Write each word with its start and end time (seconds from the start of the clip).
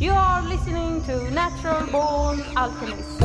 You 0.00 0.12
are 0.12 0.40
listening 0.40 1.04
to 1.04 1.30
Natural 1.30 1.86
Born 1.88 2.42
Alchemist. 2.56 3.20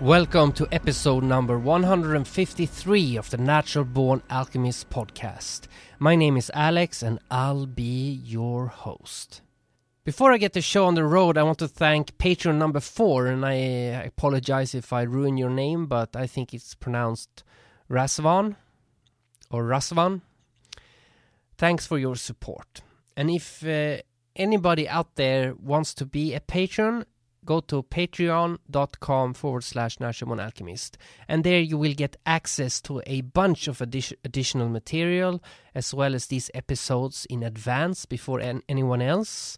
Welcome 0.00 0.52
to 0.52 0.66
episode 0.72 1.22
number 1.22 1.58
153 1.58 3.16
of 3.18 3.28
the 3.28 3.36
Natural 3.36 3.84
Born 3.84 4.22
Alchemist 4.30 4.88
podcast. 4.88 5.66
My 5.98 6.16
name 6.16 6.38
is 6.38 6.50
Alex 6.54 7.02
and 7.02 7.18
I'll 7.30 7.66
be 7.66 8.22
your 8.24 8.68
host. 8.68 9.42
Before 10.02 10.32
I 10.32 10.38
get 10.38 10.54
the 10.54 10.62
show 10.62 10.86
on 10.86 10.94
the 10.94 11.04
road, 11.04 11.36
I 11.36 11.42
want 11.42 11.58
to 11.58 11.68
thank 11.68 12.16
Patreon 12.16 12.54
number 12.54 12.80
four, 12.80 13.26
and 13.26 13.44
I 13.44 13.54
apologize 13.54 14.72
if 14.74 14.94
I 14.94 15.02
ruin 15.02 15.36
your 15.36 15.50
name, 15.50 15.86
but 15.86 16.16
I 16.16 16.26
think 16.26 16.54
it's 16.54 16.74
pronounced 16.74 17.42
Rasvan 17.90 18.56
or 19.50 19.64
Rasvan. 19.64 20.22
Thanks 21.56 21.86
for 21.86 21.98
your 21.98 22.16
support. 22.16 22.82
And 23.16 23.30
if 23.30 23.66
uh, 23.66 23.98
anybody 24.34 24.88
out 24.88 25.14
there 25.14 25.54
wants 25.54 25.94
to 25.94 26.06
be 26.06 26.34
a 26.34 26.40
patron, 26.40 27.06
go 27.46 27.60
to 27.60 27.82
patreon.com 27.84 29.34
forward 29.34 29.64
slash 29.64 29.98
Natural 30.00 30.40
Alchemist. 30.40 30.98
And 31.28 31.44
there 31.44 31.60
you 31.60 31.78
will 31.78 31.94
get 31.94 32.16
access 32.26 32.80
to 32.82 33.00
a 33.06 33.22
bunch 33.22 33.68
of 33.68 33.78
addi- 33.78 34.12
additional 34.24 34.68
material, 34.68 35.42
as 35.74 35.94
well 35.94 36.14
as 36.14 36.26
these 36.26 36.50
episodes 36.52 37.26
in 37.30 37.42
advance 37.42 38.04
before 38.04 38.40
an- 38.40 38.62
anyone 38.68 39.00
else. 39.00 39.56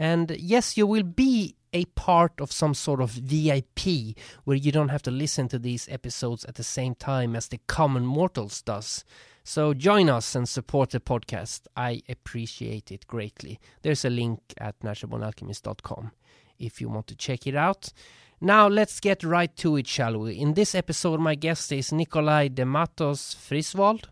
And 0.00 0.34
yes, 0.38 0.78
you 0.78 0.86
will 0.86 1.02
be 1.02 1.56
a 1.74 1.84
part 1.84 2.40
of 2.40 2.50
some 2.50 2.72
sort 2.72 3.02
of 3.02 3.10
VIP 3.10 4.16
where 4.44 4.56
you 4.56 4.72
don't 4.72 4.88
have 4.88 5.02
to 5.02 5.10
listen 5.10 5.46
to 5.48 5.58
these 5.58 5.86
episodes 5.90 6.42
at 6.46 6.54
the 6.54 6.64
same 6.64 6.94
time 6.94 7.36
as 7.36 7.48
the 7.48 7.60
common 7.66 8.06
mortals 8.06 8.62
does. 8.62 9.04
So 9.44 9.74
join 9.74 10.08
us 10.08 10.34
and 10.34 10.48
support 10.48 10.90
the 10.90 11.00
podcast. 11.00 11.66
I 11.76 12.00
appreciate 12.08 12.90
it 12.90 13.06
greatly. 13.08 13.60
There's 13.82 14.06
a 14.06 14.10
link 14.10 14.40
at 14.56 14.80
naturalbornalchemist.com 14.80 16.12
if 16.58 16.80
you 16.80 16.88
want 16.88 17.06
to 17.08 17.14
check 17.14 17.46
it 17.46 17.54
out. 17.54 17.92
Now 18.40 18.68
let's 18.68 19.00
get 19.00 19.22
right 19.22 19.54
to 19.56 19.76
it, 19.76 19.86
shall 19.86 20.16
we? 20.16 20.32
In 20.32 20.54
this 20.54 20.74
episode, 20.74 21.20
my 21.20 21.34
guest 21.34 21.72
is 21.72 21.92
Nicholaj 21.92 22.52
de 22.54 22.64
Mattos 22.64 23.34
Frisvold, 23.34 24.08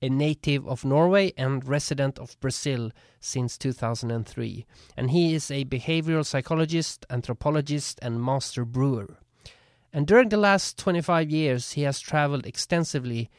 a 0.00 0.08
native 0.08 0.66
of 0.66 0.84
Norway 0.84 1.32
and 1.36 1.66
resident 1.66 2.18
of 2.18 2.38
Brazil 2.40 2.90
since 3.20 3.58
2003. 3.58 4.66
And 4.96 5.10
he 5.10 5.34
is 5.34 5.50
a 5.50 5.64
behavioral 5.64 6.24
psychologist, 6.24 7.04
anthropologist, 7.10 7.98
and 8.02 8.22
master 8.22 8.64
brewer. 8.64 9.18
And 9.92 10.06
during 10.06 10.28
the 10.28 10.36
last 10.36 10.78
25 10.78 11.30
years, 11.30 11.72
he 11.72 11.82
has 11.82 12.00
traveled 12.00 12.46
extensively 12.46 13.30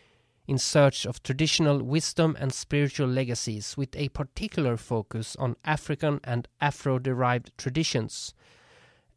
in 0.47 0.57
search 0.57 1.05
of 1.05 1.21
traditional 1.21 1.83
wisdom 1.83 2.35
and 2.39 2.51
spiritual 2.51 3.07
legacies, 3.07 3.77
with 3.77 3.95
a 3.95 4.09
particular 4.09 4.77
focus 4.77 5.35
on 5.35 5.55
African 5.63 6.19
and 6.23 6.47
Afro 6.59 6.97
derived 6.97 7.55
traditions, 7.55 8.33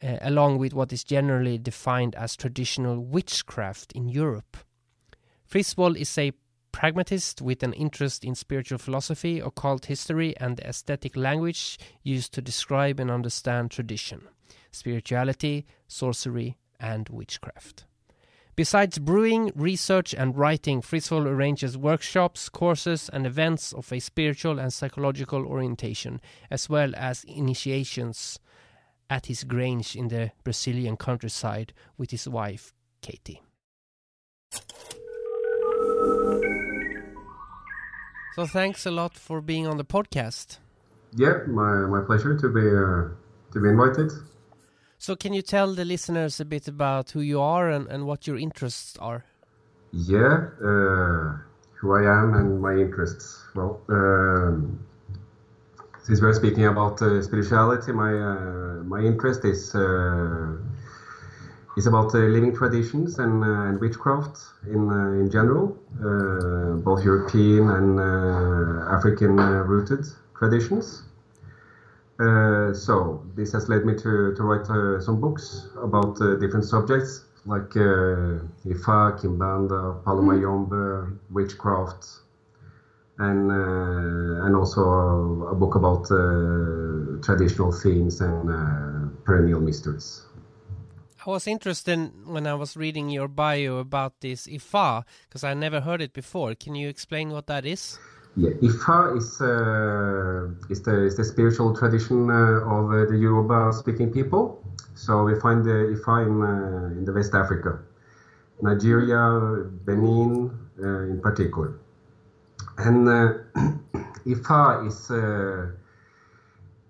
uh, 0.02 0.18
along 0.20 0.58
with 0.58 0.74
what 0.74 0.92
is 0.92 1.04
generally 1.04 1.56
defined 1.56 2.14
as 2.16 2.36
traditional 2.36 3.00
witchcraft 3.00 3.92
in 3.92 4.10
Europe. 4.10 4.58
Frisvold 5.46 5.96
is 5.96 6.18
a 6.18 6.32
pragmatist 6.72 7.40
with 7.40 7.62
an 7.62 7.72
interest 7.74 8.24
in 8.24 8.34
spiritual 8.34 8.78
philosophy, 8.78 9.38
occult 9.38 9.86
history, 9.86 10.36
and 10.38 10.56
the 10.56 10.66
aesthetic 10.66 11.16
language 11.16 11.78
used 12.02 12.32
to 12.34 12.42
describe 12.42 12.98
and 12.98 13.10
understand 13.10 13.70
tradition, 13.70 14.22
spirituality, 14.70 15.66
sorcery, 15.86 16.56
and 16.80 17.08
witchcraft. 17.10 17.84
Besides 18.54 18.98
brewing, 18.98 19.50
research, 19.54 20.12
and 20.12 20.36
writing, 20.36 20.82
Frisvold 20.82 21.26
arranges 21.26 21.78
workshops, 21.78 22.50
courses, 22.50 23.08
and 23.10 23.26
events 23.26 23.72
of 23.72 23.90
a 23.90 23.98
spiritual 23.98 24.58
and 24.58 24.70
psychological 24.70 25.46
orientation, 25.46 26.20
as 26.50 26.68
well 26.68 26.92
as 26.94 27.24
initiations 27.24 28.38
at 29.08 29.26
his 29.26 29.44
grange 29.44 29.96
in 29.96 30.08
the 30.08 30.32
Brazilian 30.44 30.98
countryside 30.98 31.72
with 31.96 32.10
his 32.10 32.28
wife, 32.28 32.74
Katie. 33.00 33.40
So, 38.34 38.46
thanks 38.46 38.86
a 38.86 38.90
lot 38.90 39.14
for 39.14 39.42
being 39.42 39.66
on 39.66 39.76
the 39.76 39.84
podcast. 39.84 40.58
Yeah, 41.14 41.40
my, 41.46 41.86
my 41.86 42.00
pleasure 42.00 42.34
to 42.38 42.48
be 42.48 42.66
uh, 42.66 43.12
to 43.52 43.60
be 43.60 43.68
invited. 43.68 44.10
So, 44.96 45.14
can 45.16 45.34
you 45.34 45.42
tell 45.42 45.74
the 45.74 45.84
listeners 45.84 46.40
a 46.40 46.46
bit 46.46 46.66
about 46.66 47.10
who 47.10 47.20
you 47.20 47.40
are 47.42 47.68
and, 47.68 47.86
and 47.88 48.06
what 48.06 48.26
your 48.26 48.38
interests 48.38 48.96
are? 48.98 49.24
Yeah, 49.92 50.48
uh, 50.64 51.36
who 51.74 51.92
I 51.92 52.04
am 52.04 52.32
and 52.32 52.58
my 52.62 52.72
interests. 52.72 53.44
Well, 53.54 53.82
um, 53.90 54.78
since 56.02 56.22
we're 56.22 56.32
speaking 56.32 56.64
about 56.64 57.02
uh, 57.02 57.20
spirituality, 57.20 57.92
my 57.92 58.14
uh, 58.14 58.82
my 58.84 59.00
interest 59.00 59.44
is 59.44 59.74
uh, 59.74 60.56
is 61.76 61.86
about 61.86 62.14
uh, 62.14 62.18
living 62.18 62.54
traditions 62.54 63.18
and, 63.18 63.42
uh, 63.42 63.68
and 63.68 63.80
witchcraft 63.80 64.38
in 64.66 64.90
in 65.20 65.30
general, 65.30 65.76
both 66.84 67.04
European 67.04 67.70
and 67.70 68.00
African 68.96 69.36
rooted 69.36 70.04
traditions. 70.36 71.04
Uh, 72.20 72.72
so 72.72 73.24
this 73.34 73.52
has 73.52 73.68
led 73.68 73.84
me 73.84 73.94
to, 73.94 74.34
to 74.36 74.42
write 74.42 74.68
uh, 74.70 75.00
some 75.00 75.20
books 75.20 75.68
about 75.82 76.20
uh, 76.20 76.36
different 76.36 76.64
subjects 76.64 77.24
like 77.46 77.70
Ifa, 77.70 79.18
Kimbanda, 79.18 80.04
Palo 80.04 80.22
Mayombe, 80.22 81.18
witchcraft, 81.30 82.06
and 83.18 83.50
and 83.50 84.54
also 84.54 84.82
a, 84.82 85.50
a 85.50 85.54
book 85.54 85.74
about 85.74 86.06
traditional 87.22 87.72
themes 87.72 88.20
and 88.20 88.46
perennial 89.24 89.60
mysteries. 89.60 90.22
I 91.24 91.30
was 91.30 91.46
interested 91.46 92.10
when 92.26 92.48
I 92.48 92.54
was 92.54 92.76
reading 92.76 93.08
your 93.08 93.28
bio 93.28 93.76
about 93.76 94.14
this 94.20 94.48
Ifa 94.48 95.04
because 95.28 95.44
I 95.44 95.54
never 95.54 95.80
heard 95.80 96.02
it 96.02 96.12
before. 96.12 96.56
Can 96.56 96.74
you 96.74 96.88
explain 96.88 97.30
what 97.30 97.46
that 97.46 97.64
is? 97.64 97.96
Yeah, 98.36 98.50
Ifa 98.60 99.16
is 99.18 99.40
uh, 99.40 100.50
is 100.68 100.82
the 100.82 101.04
is 101.06 101.16
the 101.16 101.24
spiritual 101.24 101.76
tradition 101.76 102.28
uh, 102.28 102.66
of 102.66 102.90
uh, 102.90 103.04
the 103.04 103.16
Yoruba-speaking 103.16 104.10
people. 104.12 104.64
So 104.96 105.22
we 105.22 105.38
find 105.38 105.64
the 105.64 105.94
Ifa 105.94 106.26
in 106.26 106.42
uh, 106.42 106.98
in 106.98 107.04
the 107.04 107.12
West 107.12 107.34
Africa, 107.34 107.78
Nigeria, 108.60 109.62
Benin, 109.86 110.50
uh, 110.82 111.02
in 111.12 111.20
particular, 111.20 111.78
and 112.78 113.08
uh, 113.08 113.32
Ifa 114.26 114.88
is. 114.88 115.10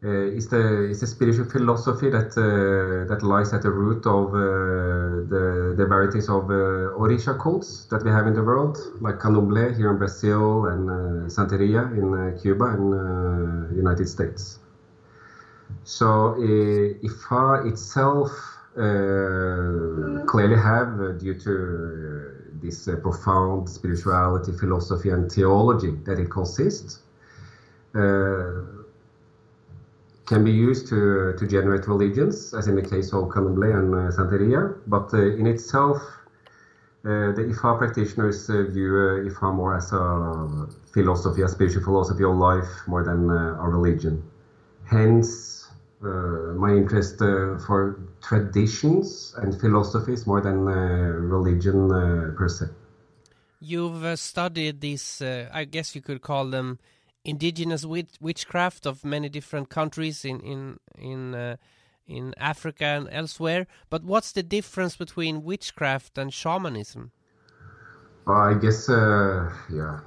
Uh, 0.04 0.08
is 0.36 0.48
the 0.48 0.88
is 0.90 0.98
the 0.98 1.06
spiritual 1.06 1.44
philosophy 1.44 2.08
that 2.08 2.36
uh, 2.36 3.04
that 3.06 3.22
lies 3.22 3.52
at 3.52 3.62
the 3.62 3.70
root 3.70 4.04
of 4.04 4.34
uh, 4.34 5.22
the 5.28 5.74
the 5.76 5.86
varieties 5.86 6.28
of 6.28 6.42
orisha 6.98 7.38
cults 7.38 7.84
that 7.88 8.02
we 8.02 8.10
have 8.10 8.26
in 8.26 8.34
the 8.34 8.42
world, 8.42 8.76
like 9.00 9.18
Candomblé 9.18 9.72
here 9.76 9.90
in 9.90 9.96
Brazil 9.98 10.66
and 10.66 10.88
Santeria 11.30 11.84
in 11.96 12.34
Cuba 12.36 12.64
and 12.64 13.76
United 13.76 14.08
States. 14.08 14.58
So 15.84 16.34
Ifa 16.36 17.64
itself 17.64 18.58
clearly 20.26 20.56
have, 20.56 21.16
due 21.19 21.34
to 21.34 22.32
this 22.60 22.88
profound 23.00 23.69
spirituality, 23.69 24.50
philosophy, 24.50 25.10
and 25.10 25.30
theology 25.30 25.92
that 26.04 26.19
it 26.19 26.28
consists, 26.28 26.98
can 30.32 30.44
be 30.44 30.50
used 30.69 30.88
to, 30.88 31.34
to 31.38 31.47
generate 31.47 31.87
religions, 31.87 32.54
as 32.54 32.66
in 32.66 32.75
the 32.75 32.87
case 32.93 33.12
of 33.12 33.28
Candomblé 33.34 33.69
and 33.78 33.88
uh, 33.94 33.98
Santeria. 34.16 34.60
But 34.87 35.12
uh, 35.12 35.41
in 35.41 35.47
itself, 35.47 35.98
uh, 37.04 37.37
the 37.37 37.44
Ifa 37.53 37.76
practitioners 37.76 38.48
uh, 38.48 38.62
view 38.76 38.93
uh, 38.96 39.29
Ifa 39.29 39.55
more 39.55 39.76
as 39.76 39.93
a 39.93 40.69
philosophy, 40.94 41.43
a 41.43 41.49
spiritual 41.49 41.84
philosophy 41.84 42.25
of 42.25 42.34
life, 42.37 42.73
more 42.87 43.05
than 43.05 43.29
uh, 43.29 43.64
a 43.64 43.69
religion. 43.69 44.23
Hence, 44.84 45.50
my 46.64 46.70
interest 46.82 47.19
for 47.67 47.81
traditions 48.29 49.34
and 49.40 49.49
philosophies 49.61 50.26
more 50.26 50.40
than 50.40 50.58
religion 51.37 51.88
per 52.37 52.49
se. 52.49 52.67
You've 53.61 54.19
studied 54.19 54.81
these, 54.81 55.23
I 55.61 55.64
guess 55.64 55.94
you 55.94 56.02
could 56.02 56.20
call 56.20 56.46
them 56.46 56.81
indigenous 57.24 57.84
witch 57.84 58.14
witchcraft 58.20 58.86
of 58.86 59.04
many 59.04 59.28
different 59.28 59.69
countries 59.69 60.24
in 60.24 60.40
in 60.40 60.78
in 60.98 61.34
uh, 61.34 61.56
in 62.06 62.34
Africa 62.36 62.84
and 62.84 63.08
elsewhere. 63.10 63.66
But 63.90 64.04
what's 64.04 64.32
the 64.32 64.42
difference 64.42 64.96
between 64.96 65.42
witchcraft 65.42 66.19
and 66.19 66.32
shamanism? 66.32 67.12
Uh, 68.26 68.32
I 68.32 68.54
guess, 68.54 68.88
uh, 68.88 69.50
yeah, 69.72 70.00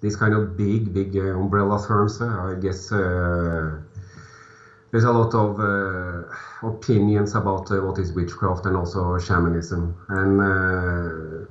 these 0.00 0.16
kind 0.16 0.34
of 0.34 0.56
big, 0.56 0.92
big 0.94 1.16
uh, 1.16 1.36
umbrella 1.36 1.84
terms. 1.84 2.20
Uh, 2.20 2.26
I 2.26 2.54
guess 2.60 2.92
uh, 2.92 3.80
there's 4.90 5.04
a 5.04 5.12
lot 5.12 5.34
of 5.34 5.58
opinions 6.62 7.34
about 7.34 7.70
what 7.70 7.98
is 7.98 8.12
witchcraft 8.12 8.66
and 8.66 8.76
also 8.76 9.18
shamanism. 9.18 9.96
And 10.08 11.48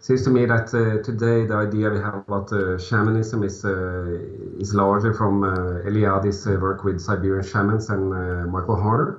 seems 0.00 0.22
to 0.22 0.30
me 0.30 0.46
that 0.46 0.72
uh, 0.74 0.78
eh, 0.78 1.02
today 1.02 1.46
the 1.46 1.54
idea 1.54 1.90
we 1.90 1.98
have 1.98 2.14
about 2.14 2.52
uh, 2.52 2.78
shamanism 2.78 3.42
is 3.42 3.64
uh, 3.64 4.18
is 4.58 4.74
larger 4.74 5.12
from 5.12 5.42
Eliade's 5.42 6.46
work 6.46 6.84
with 6.84 7.00
Siberian 7.00 7.44
shamans 7.44 7.90
and 7.90 8.10
Michael 8.50 8.76
Harner, 8.76 9.18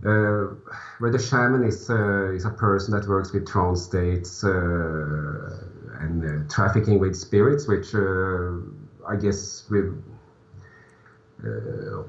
where 0.00 1.10
the 1.10 1.18
shaman 1.18 1.64
is 1.64 1.90
is 1.90 2.44
a 2.44 2.50
person 2.50 2.94
that 2.94 3.08
works 3.08 3.32
with 3.32 3.46
trance 3.46 3.82
states 3.82 4.42
and 4.42 6.50
trafficking 6.50 6.98
with 6.98 7.16
spirits, 7.16 7.68
which 7.68 7.94
I 7.94 9.16
guess 9.16 9.64
with 9.70 10.02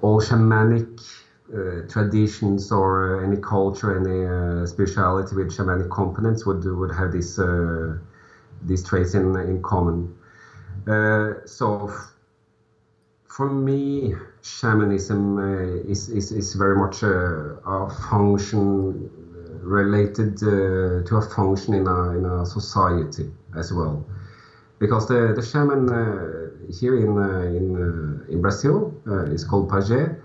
all 0.02 0.22
shamanic 0.22 1.00
uh, 1.54 1.82
traditions 1.88 2.72
or 2.72 3.20
uh, 3.20 3.24
any 3.24 3.38
culture, 3.38 3.96
any 3.96 4.26
uh, 4.26 4.66
spirituality 4.66 5.36
with 5.36 5.50
shamanic 5.50 5.90
components 5.90 6.46
would 6.46 6.64
would 6.64 6.92
have 6.92 7.12
this 7.12 7.40
these 8.62 8.84
traits 8.84 9.14
in 9.16 9.36
in 9.36 9.62
common. 9.62 10.08
so 11.46 11.92
for 13.28 13.50
me, 13.50 14.14
shamanism 14.42 15.40
is, 15.88 16.10
is 16.10 16.32
is 16.32 16.54
very 16.54 16.76
much 16.76 17.04
a, 17.04 17.58
a 17.66 17.90
function 17.90 19.10
related 19.62 20.42
uh, 20.44 21.02
to 21.06 21.16
a 21.18 21.22
function 21.22 21.74
in 21.74 21.88
a, 21.88 22.10
in 22.18 22.26
a 22.26 22.46
society 22.46 23.30
as 23.56 23.72
well. 23.72 24.04
Because 24.80 25.08
the, 25.08 25.34
the 25.36 25.42
shaman 25.42 25.90
uh, 25.90 26.50
here 26.72 26.96
in, 26.96 27.18
uh, 27.18 27.42
in, 27.42 28.26
in 28.30 28.42
Brazil 28.42 28.94
is 29.06 29.44
called 29.44 29.70
Pajé, 29.70 30.16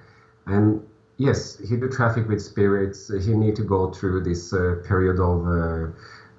and 0.47 0.81
yes, 1.17 1.59
he 1.59 1.77
do 1.77 1.89
traffic 1.89 2.29
with 2.29 2.43
spirits. 2.43 3.09
He 3.09 3.35
need 3.35 3.57
to 3.57 3.65
go 3.65 3.91
through 3.93 4.25
this 4.25 4.53
uh, 4.53 4.77
period 4.87 5.21
of 5.21 5.47
uh, 5.47 5.91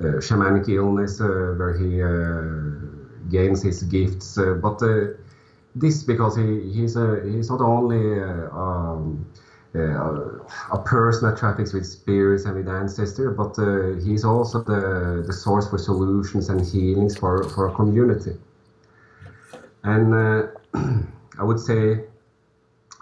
uh 0.01 0.19
shamanic 0.19 0.67
illness 0.67 1.21
uh, 1.21 1.55
where 1.57 1.77
he 1.77 2.01
uh, 2.03 3.29
gains 3.29 3.63
his 3.63 3.83
gifts. 3.83 4.37
but 4.61 4.81
this 5.77 6.03
because 6.03 6.37
he, 6.37 6.71
he's 6.71 6.95
a, 6.95 7.21
he's 7.29 7.49
not 7.49 7.59
only 7.59 8.21
um, 8.51 9.25
a 9.73 10.77
person 10.85 11.29
that 11.29 11.37
traffics 11.37 11.73
with 11.73 11.85
spirits 11.85 12.45
and 12.45 12.55
with 12.55 12.69
ancestors, 12.69 13.35
but 13.35 13.55
he's 14.01 14.23
also 14.23 14.63
the, 14.63 15.23
the 15.27 15.33
source 15.33 15.69
for 15.69 15.77
solutions 15.77 16.47
and 16.47 16.65
healings 16.65 17.17
for, 17.17 17.43
for 17.49 17.67
a 17.67 17.75
community. 17.75 18.37
And 19.83 20.47
I 21.39 21.43
would 21.43 21.59
say 21.59 22.05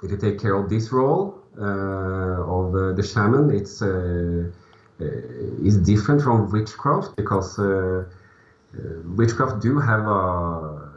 if 0.01 0.11
you 0.11 0.17
take 0.17 0.39
care 0.39 0.55
of 0.55 0.67
this 0.67 0.91
role, 0.91 1.42
of 1.57 2.75
uh, 2.75 2.93
the 2.93 3.03
shaman, 3.03 3.49
it's 3.51 3.81
uh, 3.81 4.49
is 4.99 5.77
different 5.77 6.21
from 6.21 6.51
witchcraft 6.51 7.15
because 7.15 7.57
witchcraft 9.15 9.61
do 9.61 9.79
have 9.79 10.07
a 10.07 10.89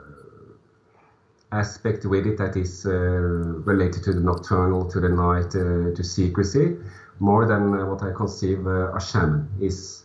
aspect 1.52 2.04
with 2.04 2.26
it 2.26 2.38
that 2.38 2.56
is 2.56 2.86
uh, 2.86 2.90
related 2.90 4.02
to 4.02 4.12
the 4.12 4.20
nocturnal, 4.20 4.90
to 4.90 5.00
the 5.00 5.08
night, 5.08 5.54
uh, 5.54 5.94
to 5.94 6.02
secrecy, 6.02 6.76
more 7.20 7.46
than 7.46 7.72
uh, 7.72 7.86
what 7.86 8.02
I 8.02 8.12
conceive 8.12 8.66
a 8.66 9.00
shaman 9.00 9.48
is. 9.60 10.04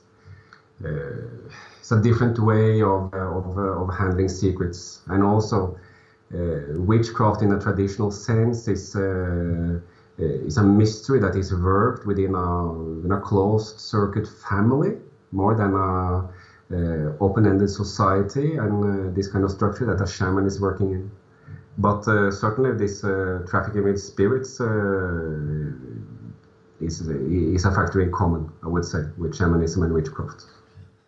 it's 0.79 1.91
a 1.91 2.01
different 2.01 2.39
way 2.39 2.81
of, 2.81 3.13
of, 3.13 3.57
of 3.57 3.93
handling 3.93 4.29
secrets, 4.29 5.01
and 5.07 5.23
also 5.23 5.77
witchcraft 6.31 7.41
in 7.41 7.51
a 7.51 7.59
traditional 7.59 8.09
sense 8.09 8.67
is 8.67 8.95
uh, 8.95 9.79
is 10.21 10.57
a 10.57 10.63
mystery 10.63 11.19
that 11.19 11.35
is 11.35 11.53
worked 11.53 12.05
within 12.05 12.35
a, 12.35 13.13
a 13.13 13.19
closed 13.21 13.79
circuit 13.79 14.27
family 14.27 14.97
more 15.31 15.55
than 15.55 15.73
a 15.73 16.29
uh, 16.73 17.11
open-ended 17.19 17.69
society 17.69 18.55
and 18.55 19.09
uh, 19.09 19.13
this 19.13 19.27
kind 19.27 19.43
of 19.43 19.51
structure 19.51 19.85
that 19.85 20.01
a 20.01 20.07
shaman 20.07 20.45
is 20.45 20.61
working 20.61 20.91
in. 20.91 21.11
But 21.77 22.07
uh, 22.07 22.31
certainly, 22.31 22.77
this 22.77 23.03
uh, 23.03 23.45
trafficking 23.47 23.83
with 23.83 23.99
spirits 23.99 24.61
uh, 24.61 25.71
is 26.79 27.01
is 27.01 27.65
a 27.65 27.71
factor 27.71 28.01
in 28.01 28.11
common, 28.11 28.49
I 28.63 28.67
would 28.67 28.85
say, 28.85 28.99
with 29.17 29.35
shamanism 29.35 29.83
and 29.83 29.93
witchcraft. 29.93 30.45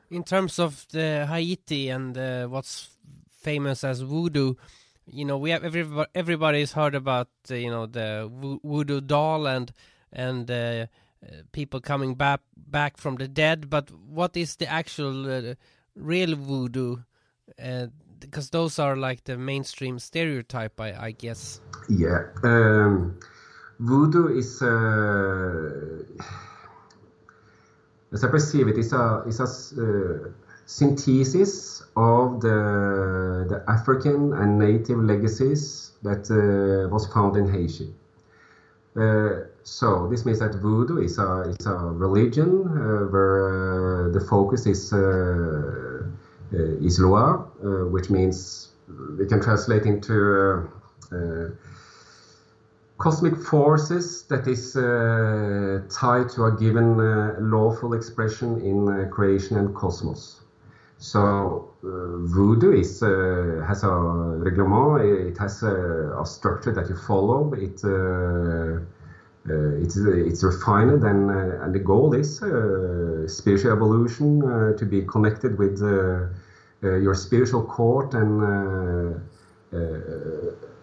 In 0.10 0.24
terms 0.24 0.60
of 0.60 0.86
the 0.92 1.26
Haiti 1.30 1.90
and 1.90 2.16
what's 2.52 2.90
famous 3.42 3.84
as 3.84 4.02
voodoo, 4.02 4.56
you 5.06 5.26
know 5.26 5.38
we 5.38 5.50
have 5.50 5.64
everybody 5.64 6.10
everybody's 6.16 6.72
heard 6.72 6.96
about 6.96 7.30
uh, 7.52 7.56
you 7.56 7.70
know 7.70 7.86
the 7.86 8.30
voodoo 8.64 9.02
doll 9.02 9.48
and 9.48 9.74
and 10.12 10.50
uh, 10.50 10.54
uh, 10.54 10.86
people 11.52 11.80
coming 11.80 12.16
back 12.16 12.42
back 12.56 12.98
from 12.98 13.16
the 13.16 13.28
dead. 13.28 13.70
But 13.70 13.92
what 13.92 14.36
is 14.36 14.56
the 14.56 14.68
actual 14.68 15.30
uh, 15.30 15.56
real 15.96 16.36
voodoo? 16.36 16.98
Because 18.20 18.50
those 18.50 18.80
are 18.80 18.96
like 18.96 19.26
the 19.26 19.38
mainstream 19.38 20.00
stereotype 20.00 20.80
i, 20.80 21.08
I 21.08 21.12
guess. 21.12 21.60
Yeah 21.90 22.28
um, 22.44 23.20
voodoo 23.80 24.38
is 24.38 24.62
uh, 24.62 26.04
as 28.14 28.24
i 28.24 28.28
perceive 28.30 28.68
it 28.70 28.78
is 28.78 28.94
a 28.94 29.24
is 29.28 29.40
a 29.42 30.34
synthesis 30.66 31.84
of 31.96 32.42
the, 32.42 33.46
the 33.50 33.64
African 33.68 34.34
and 34.34 34.58
native 34.58 35.00
legacies 35.00 35.92
that 36.04 36.30
uh, 36.32 36.90
was 36.90 37.08
found 37.08 37.36
in 37.38 37.52
Haiti. 37.52 37.94
Uh, 38.96 39.46
so 39.64 40.08
this 40.08 40.26
means 40.26 40.40
that 40.40 40.54
voodoo 40.56 41.02
is 41.02 41.18
a, 41.18 41.56
is 41.60 41.66
a 41.66 41.74
religion 41.74 42.68
uh, 42.68 43.08
where 43.08 44.08
uh, 44.08 44.10
the 44.10 44.20
focus 44.20 44.68
is 44.68 44.94
uh, 44.94 46.04
uh, 46.54 46.58
is 46.86 47.00
Loa, 47.00 47.38
which 47.90 48.12
means 48.12 48.70
we 49.18 49.26
can 49.26 49.42
translate 49.42 49.86
into 49.86 50.70
cosmic 53.00 53.36
forces 53.36 54.24
that 54.24 54.48
is 54.48 54.74
tied 55.90 56.30
to 56.30 56.46
a 56.46 56.52
given 56.60 56.98
lawful 57.50 57.94
expression 57.94 58.62
in 58.62 59.10
creation 59.10 59.58
and 59.58 59.74
cosmos. 59.74 60.43
So 61.04 61.68
uh, 61.84 62.16
voodoo 62.20 62.72
is 62.72 63.04
uh, 63.04 63.62
has 63.68 63.84
a 63.84 63.92
reglement. 63.92 65.02
It 65.02 65.38
has 65.38 65.62
a, 65.62 66.16
a, 66.18 66.26
structure 66.26 66.72
that 66.72 66.88
you 66.88 66.96
follow. 66.96 67.52
It 67.56 67.84
uh, 67.84 68.80
uh 69.50 69.84
it's 69.84 69.98
uh, 69.98 70.12
it's 70.12 70.46
refined, 70.46 71.04
and 71.04 71.30
uh, 71.30 71.62
and 71.62 71.76
the 71.76 71.80
goal 71.80 72.14
is 72.14 72.38
spiritual 73.28 73.74
evolution 73.74 74.40
to 74.78 74.86
be 74.86 75.02
connected 75.02 75.58
with 75.58 75.78
your 76.82 77.14
spiritual 77.14 77.64
court 77.64 78.14
and 78.14 78.42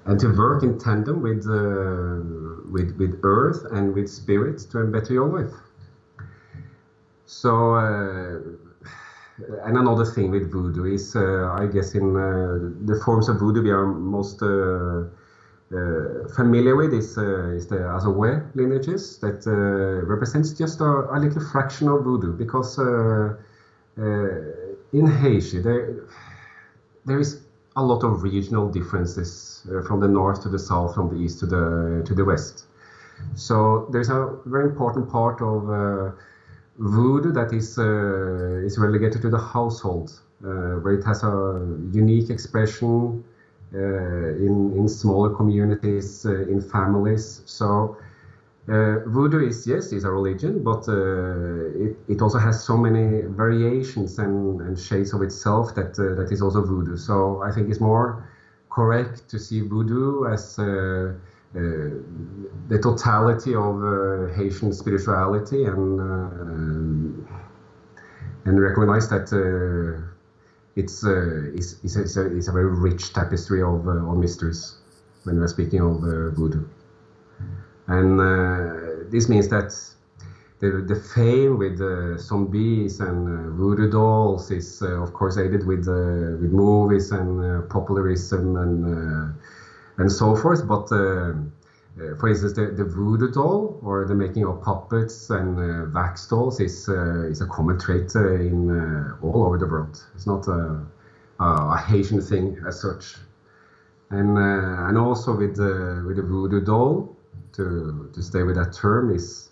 and 0.04 0.20
to 0.20 0.28
work 0.36 0.62
in 0.62 0.76
tandem 0.76 1.22
with 1.22 1.46
with 2.70 2.94
with 2.98 3.18
earth 3.22 3.64
and 3.70 3.94
with 3.94 4.08
spirits 4.08 4.66
to 4.66 4.84
better 4.84 5.14
your 5.14 5.28
life. 5.28 5.54
So 7.24 7.74
and 9.64 9.76
another 9.76 10.04
thing 10.04 10.30
with 10.30 10.50
voodoo 10.50 10.84
is, 10.84 11.16
uh, 11.16 11.56
I 11.58 11.66
guess, 11.66 11.94
in 11.94 12.16
uh, 12.16 12.58
the 12.84 13.00
forms 13.04 13.28
of 13.28 13.38
voodoo 13.38 13.62
we 13.62 13.70
are 13.70 13.86
most 13.86 14.42
uh, 14.42 15.04
familiar 16.34 16.74
with 16.74 16.92
is, 16.92 17.16
is 17.16 17.66
the 17.68 17.76
Asogwe 17.76 18.42
lineages 18.54 19.18
that 19.18 19.46
represents 20.06 20.52
just 20.52 20.80
a, 20.80 21.08
a, 21.14 21.18
little 21.18 21.40
fraction 21.40 21.88
of 21.88 22.02
voodoo 22.02 22.32
because 22.32 22.76
in 24.92 25.06
Haiti 25.06 25.60
there, 25.60 26.04
there 27.04 27.20
is 27.20 27.42
a 27.76 27.82
lot 27.82 28.02
of 28.02 28.22
regional 28.22 28.68
differences 28.68 29.66
uh, 29.70 29.80
from 29.82 30.00
the 30.00 30.08
north 30.08 30.42
to 30.42 30.48
the 30.48 30.58
south, 30.58 30.94
from 30.94 31.08
the 31.08 31.16
east 31.16 31.38
to 31.40 31.46
the 31.46 32.02
to 32.04 32.14
the 32.14 32.24
west. 32.24 32.64
So 33.34 33.86
there's 33.92 34.10
a 34.10 34.36
very 34.46 34.64
important 34.64 35.08
part 35.08 35.40
of 35.40 35.70
uh, 35.70 36.10
voodoo 36.80 37.32
that 37.32 37.52
is 37.52 37.78
uh, 37.78 38.64
is 38.66 38.78
relegated 38.78 39.22
to 39.22 39.30
the 39.30 39.38
household, 39.38 40.12
uh, 40.44 40.74
where 40.82 40.94
it 40.94 41.04
has 41.04 41.22
a 41.24 41.60
unique 41.92 42.30
expression 42.30 43.22
uh, 43.74 43.78
in 43.78 44.72
in 44.76 44.88
smaller 44.88 45.30
communities, 45.30 46.24
in 46.26 46.60
families. 46.60 47.42
So. 47.46 47.96
Uh, 48.68 48.98
voodoo 49.06 49.40
is 49.40 49.66
yes 49.66 49.92
is 49.92 50.04
a 50.04 50.10
religion 50.10 50.62
but 50.62 50.86
uh, 50.88 50.94
it, 51.86 51.96
it 52.08 52.22
also 52.22 52.38
has 52.38 52.62
so 52.62 52.76
many 52.76 53.22
variations 53.22 54.18
and, 54.18 54.60
and 54.60 54.78
shades 54.78 55.12
of 55.14 55.22
itself 55.22 55.74
that 55.74 55.98
uh, 55.98 56.14
that 56.14 56.30
is 56.30 56.42
also 56.42 56.62
voodoo 56.62 56.96
so 56.96 57.40
i 57.42 57.50
think 57.50 57.68
it's 57.70 57.80
more 57.80 58.22
correct 58.70 59.26
to 59.28 59.38
see 59.38 59.60
voodoo 59.62 60.24
as 60.26 60.58
uh, 60.58 61.12
the 61.52 62.78
totality 62.82 63.54
of 63.54 63.82
uh, 63.82 64.32
Haitian 64.34 64.72
spirituality 64.72 65.64
and 65.64 66.00
uh, 66.00 67.40
and 68.44 68.60
recognize 68.60 69.08
that 69.08 69.30
it's, 70.76 71.04
it's, 71.04 71.76
it's, 71.82 72.16
a, 72.16 72.36
it's, 72.36 72.48
a, 72.48 72.52
very 72.52 72.66
rich 72.66 73.12
tapestry 73.12 73.60
of, 73.62 73.86
of 73.86 74.16
mysteries 74.16 74.76
when 75.24 75.38
we're 75.38 75.46
speaking 75.48 75.80
of 75.80 76.00
voodoo. 76.34 76.64
And 77.86 78.18
this 79.10 79.28
means 79.28 79.48
that 79.48 79.74
the, 80.60 80.84
the 80.86 80.94
fame 80.94 81.56
with 81.56 81.80
uh, 81.80 82.18
zombies 82.18 83.00
and 83.00 83.26
uh, 83.26 83.50
voodoo 83.50 83.90
dolls 83.90 84.50
is, 84.50 84.82
uh, 84.82 85.02
of 85.02 85.12
course, 85.14 85.38
aided 85.38 85.66
with 85.66 85.88
uh, 85.88 86.36
with 86.38 86.52
movies 86.52 87.10
and 87.12 87.40
uh, 87.42 87.62
popularism 87.62 88.56
and 88.56 88.84
uh, 88.84 89.32
and 90.00 90.10
so 90.10 90.34
forth. 90.34 90.66
But 90.66 90.88
for 92.18 92.28
instance, 92.28 92.54
the, 92.54 92.66
the 92.68 92.84
voodoo 92.84 93.30
doll 93.30 93.78
or 93.82 94.06
the 94.06 94.14
making 94.14 94.44
of 94.46 94.62
puppets 94.62 95.30
and 95.30 95.92
wax 95.94 96.26
dolls 96.26 96.60
is 96.60 96.88
is 97.32 97.40
a 97.40 97.46
common 97.46 97.78
trait 97.78 98.14
in 98.14 98.70
all 99.22 99.44
over 99.44 99.58
the 99.58 99.66
world. 99.66 99.96
It's 100.14 100.26
not 100.26 100.48
a, 100.48 100.80
a 101.38 101.76
Haitian 101.78 102.20
thing 102.20 102.58
as 102.66 102.80
such. 102.80 103.16
And 104.10 104.38
and 104.38 104.98
also 104.98 105.36
with 105.36 105.56
the 105.56 106.02
with 106.06 106.16
the 106.16 106.22
voodoo 106.22 106.60
doll, 106.60 107.16
to 107.52 108.08
to 108.12 108.22
stay 108.22 108.42
with 108.42 108.56
that 108.56 108.72
term 108.72 109.10
is 109.10 109.50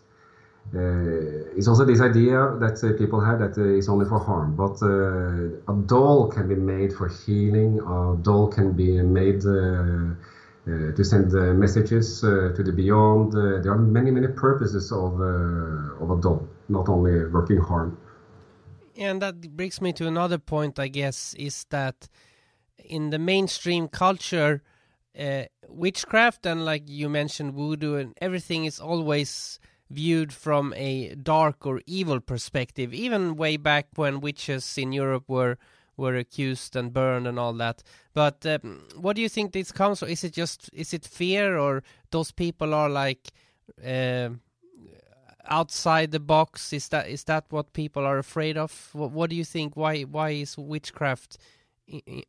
uh, 0.74 1.56
it's 1.56 1.66
also 1.66 1.84
this 1.84 2.00
idea 2.00 2.54
that 2.58 2.82
uh, 2.84 2.92
people 2.98 3.20
have 3.20 3.38
that 3.38 3.56
uh, 3.56 3.62
it's 3.62 3.88
only 3.88 4.04
for 4.04 4.18
harm, 4.18 4.54
but 4.54 4.82
a 4.82 5.72
doll 5.86 6.26
can 6.26 6.46
be 6.46 6.54
made 6.54 6.92
for 6.92 7.08
healing. 7.08 7.80
A 7.80 8.14
doll 8.20 8.48
can 8.48 8.72
be 8.72 9.00
made 9.00 9.46
uh, 9.46 10.12
to 10.68 11.04
send 11.04 11.32
uh, 11.34 11.54
messages 11.54 12.22
uh, 12.22 12.52
to 12.54 12.62
the 12.62 12.72
beyond. 12.72 13.32
there 13.32 13.72
are 13.72 13.78
many, 13.78 14.10
many 14.10 14.28
purposes 14.28 14.92
of, 14.92 15.20
of 15.20 16.10
a 16.10 16.20
doll, 16.20 16.46
not 16.68 16.88
only 16.88 17.26
working 17.26 17.58
harm. 17.58 17.98
And 18.96 19.22
that 19.22 19.56
brings 19.56 19.80
me 19.80 19.92
to 19.94 20.06
another 20.06 20.38
point, 20.38 20.78
I 20.78 20.88
guess, 20.88 21.34
is 21.34 21.64
that 21.70 22.08
in 22.78 23.10
the 23.10 23.18
mainstream 23.18 23.88
culture, 23.88 24.62
witchcraft 25.68 26.46
and, 26.46 26.64
like 26.64 26.84
you 26.88 27.08
mentioned, 27.08 27.54
voodoo 27.54 27.94
and 27.94 28.14
everything 28.20 28.64
is 28.64 28.80
always 28.80 29.60
viewed 29.90 30.32
from 30.32 30.74
a 30.76 31.14
dark 31.14 31.66
or 31.66 31.80
evil 31.86 32.20
perspective, 32.20 32.92
even 32.92 33.36
way 33.36 33.56
back 33.56 33.86
when 33.94 34.20
witches 34.20 34.76
in 34.76 34.92
Europe 34.92 35.24
were 35.28 35.56
were 35.96 36.14
accused 36.14 36.76
and 36.76 36.92
burned 36.92 37.26
and 37.26 37.38
all 37.38 37.52
that. 37.52 37.82
But 38.18 38.44
um, 38.46 38.82
what 38.96 39.14
do 39.14 39.22
you 39.22 39.28
think 39.28 39.52
this 39.52 39.70
comes 39.70 40.00
from? 40.00 40.08
Is 40.08 40.24
it 40.24 40.32
just 40.32 40.70
is 40.72 40.92
it 40.92 41.04
fear 41.04 41.56
or 41.56 41.84
those 42.10 42.32
people 42.32 42.74
are 42.74 42.88
like 42.88 43.28
uh, 43.86 44.30
outside 45.48 46.10
the 46.10 46.18
box? 46.18 46.72
Is 46.72 46.88
that 46.88 47.08
is 47.08 47.22
that 47.24 47.44
what 47.50 47.72
people 47.74 48.04
are 48.04 48.18
afraid 48.18 48.56
of? 48.56 48.90
What, 48.92 49.12
what 49.12 49.30
do 49.30 49.36
you 49.36 49.44
think? 49.44 49.76
Why 49.76 50.02
why 50.02 50.30
is 50.30 50.58
witchcraft 50.58 51.38
in, 51.86 52.00
in, 52.06 52.22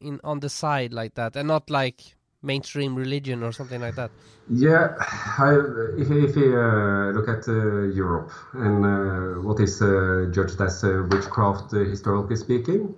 in 0.00 0.20
on 0.24 0.40
the 0.40 0.48
side 0.48 0.92
like 0.92 1.14
that 1.14 1.36
and 1.36 1.46
not 1.46 1.70
like 1.70 2.16
mainstream 2.42 2.96
religion 2.96 3.44
or 3.44 3.52
something 3.52 3.80
like 3.80 3.94
that? 3.94 4.10
Yeah, 4.50 4.96
I, 5.38 5.54
if, 5.96 6.10
if 6.10 6.34
you 6.34 6.58
uh, 6.58 7.12
look 7.12 7.28
at 7.28 7.46
uh, 7.46 7.82
Europe 7.94 8.32
and 8.54 8.84
uh, 8.84 9.40
what 9.46 9.60
is 9.60 9.80
uh, 9.80 10.26
judged 10.32 10.60
as 10.60 10.82
uh, 10.82 11.06
witchcraft, 11.08 11.74
uh, 11.74 11.84
historically 11.84 12.34
speaking, 12.34 12.92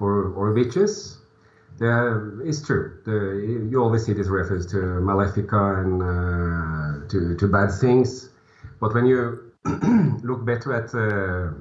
or, 0.00 0.34
or 0.34 0.52
witches, 0.52 1.17
Uh, 1.80 2.40
it's 2.42 2.60
true. 2.60 2.98
The, 3.04 3.68
you 3.70 3.80
always 3.80 4.04
see 4.04 4.12
this 4.12 4.28
reference 4.28 4.66
to 4.66 4.76
Malefica 4.76 5.80
and 5.82 6.02
uh, 6.02 7.08
to, 7.08 7.36
to 7.36 7.48
bad 7.48 7.70
things. 7.70 8.30
But 8.80 8.94
when 8.94 9.06
you 9.06 9.52
look 10.22 10.44
better 10.44 10.72
at 10.72 10.94
uh, 10.94 11.52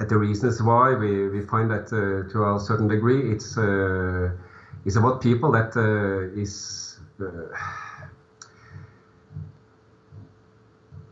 at 0.00 0.08
the 0.08 0.16
reasons 0.16 0.62
why, 0.62 0.94
we, 0.94 1.28
we 1.28 1.42
find 1.42 1.70
that 1.70 1.88
to 1.88 2.54
a 2.54 2.58
certain 2.58 2.88
degree 2.88 3.30
it's 3.30 3.56
it's 4.84 4.96
about 4.96 5.20
people 5.20 5.52
that 5.52 5.76
uh, 5.76 6.40
is 6.40 6.98
uh, 7.20 7.26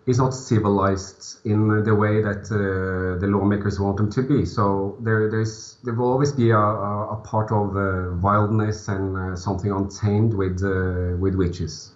is 0.08 0.18
not 0.18 0.34
civilized 0.34 1.36
in 1.44 1.68
the 1.84 1.94
way 1.94 2.20
that 2.20 2.50
uh, 2.50 3.20
the 3.20 3.26
lawmakers 3.26 3.78
want 3.78 3.96
them 3.98 4.08
to 4.08 4.22
be. 4.22 4.44
So 4.44 4.96
there, 5.00 5.28
there's, 5.28 5.76
there 5.84 5.94
will 5.94 6.08
always 6.08 6.32
be 6.32 6.50
a, 6.50 6.58
a 6.58 7.16
part 7.16 7.52
of 7.52 7.76
uh, 7.76 8.14
wildness 8.20 8.88
and 8.88 9.16
uh, 9.16 9.36
something 9.36 9.70
untamed 9.70 10.34
with 10.34 10.62
uh, 10.62 11.16
with 11.18 11.34
witches. 11.34 11.92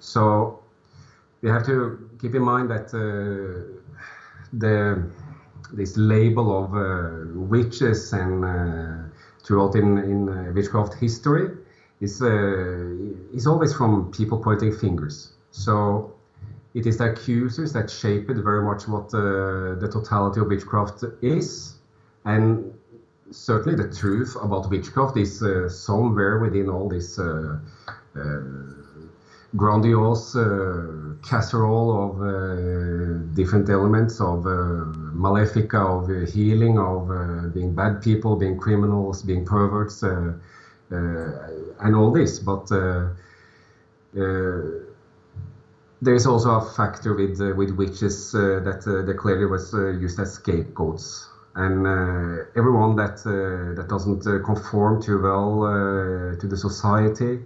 So 0.00 0.56
we 1.42 1.50
have 1.50 1.62
to 1.64 1.98
keep 2.18 2.34
in 2.34 2.42
mind 2.42 2.70
that 2.70 2.88
the 4.52 5.02
this 5.72 5.96
label 5.96 6.50
of 6.50 6.70
witches 7.34 8.12
and 8.12 8.44
throughout 9.42 9.74
in, 9.74 9.98
in 9.98 10.28
uh, 10.28 10.52
witchcraft 10.52 10.94
history 10.94 11.50
is, 12.00 12.22
uh, 12.22 12.94
is 13.32 13.46
always 13.46 13.72
from 13.72 14.06
people 14.10 14.38
pointing 14.38 14.72
fingers. 14.72 15.30
So 15.50 16.11
it 16.74 16.86
is 16.86 16.98
the 16.98 17.10
accusers 17.12 17.72
that 17.72 17.90
shaped 17.90 18.30
very 18.30 18.62
much 18.62 18.88
what 18.88 19.12
uh, 19.14 19.74
the 19.74 19.88
totality 19.92 20.40
of 20.40 20.48
witchcraft 20.48 21.04
is. 21.20 21.74
And 22.24 22.72
certainly 23.30 23.76
the 23.76 23.94
truth 23.94 24.36
about 24.40 24.70
witchcraft 24.70 25.16
is 25.16 25.42
uh, 25.42 25.68
somewhere 25.68 26.38
within 26.38 26.68
all 26.68 26.88
this 26.88 27.18
uh, 27.18 27.58
uh, 28.16 28.38
grandiose 29.56 30.34
uh, 30.34 31.14
casserole 31.22 31.90
of 32.04 32.22
uh, 32.22 33.34
different 33.34 33.68
elements 33.68 34.20
of 34.20 34.44
malefica, 35.14 35.78
of 35.78 36.32
healing, 36.32 36.78
of 36.78 37.52
being 37.52 37.74
bad 37.74 38.00
people, 38.00 38.34
being 38.36 38.56
criminals, 38.56 39.22
being 39.22 39.44
perverts, 39.44 40.02
and 40.02 41.94
all 41.94 42.10
this. 42.10 42.38
But 42.38 42.70
there 46.02 46.14
is 46.14 46.26
also 46.26 46.50
a 46.50 46.60
factor 46.60 47.14
with 47.14 47.40
uh, 47.40 47.54
with 47.56 47.70
witches 47.70 48.34
uh, 48.34 48.60
that 48.64 48.86
uh, 48.86 49.06
that 49.06 49.16
clearly 49.16 49.46
was 49.46 49.72
used 49.72 50.20
as 50.20 50.34
scapegoats, 50.34 51.28
and 51.54 51.86
everyone 52.56 52.96
that 52.96 53.16
that 53.76 53.86
doesn't 53.88 54.22
conform 54.44 55.00
too 55.00 55.22
well 55.22 56.36
to 56.40 56.46
the 56.46 56.56
society 56.56 57.40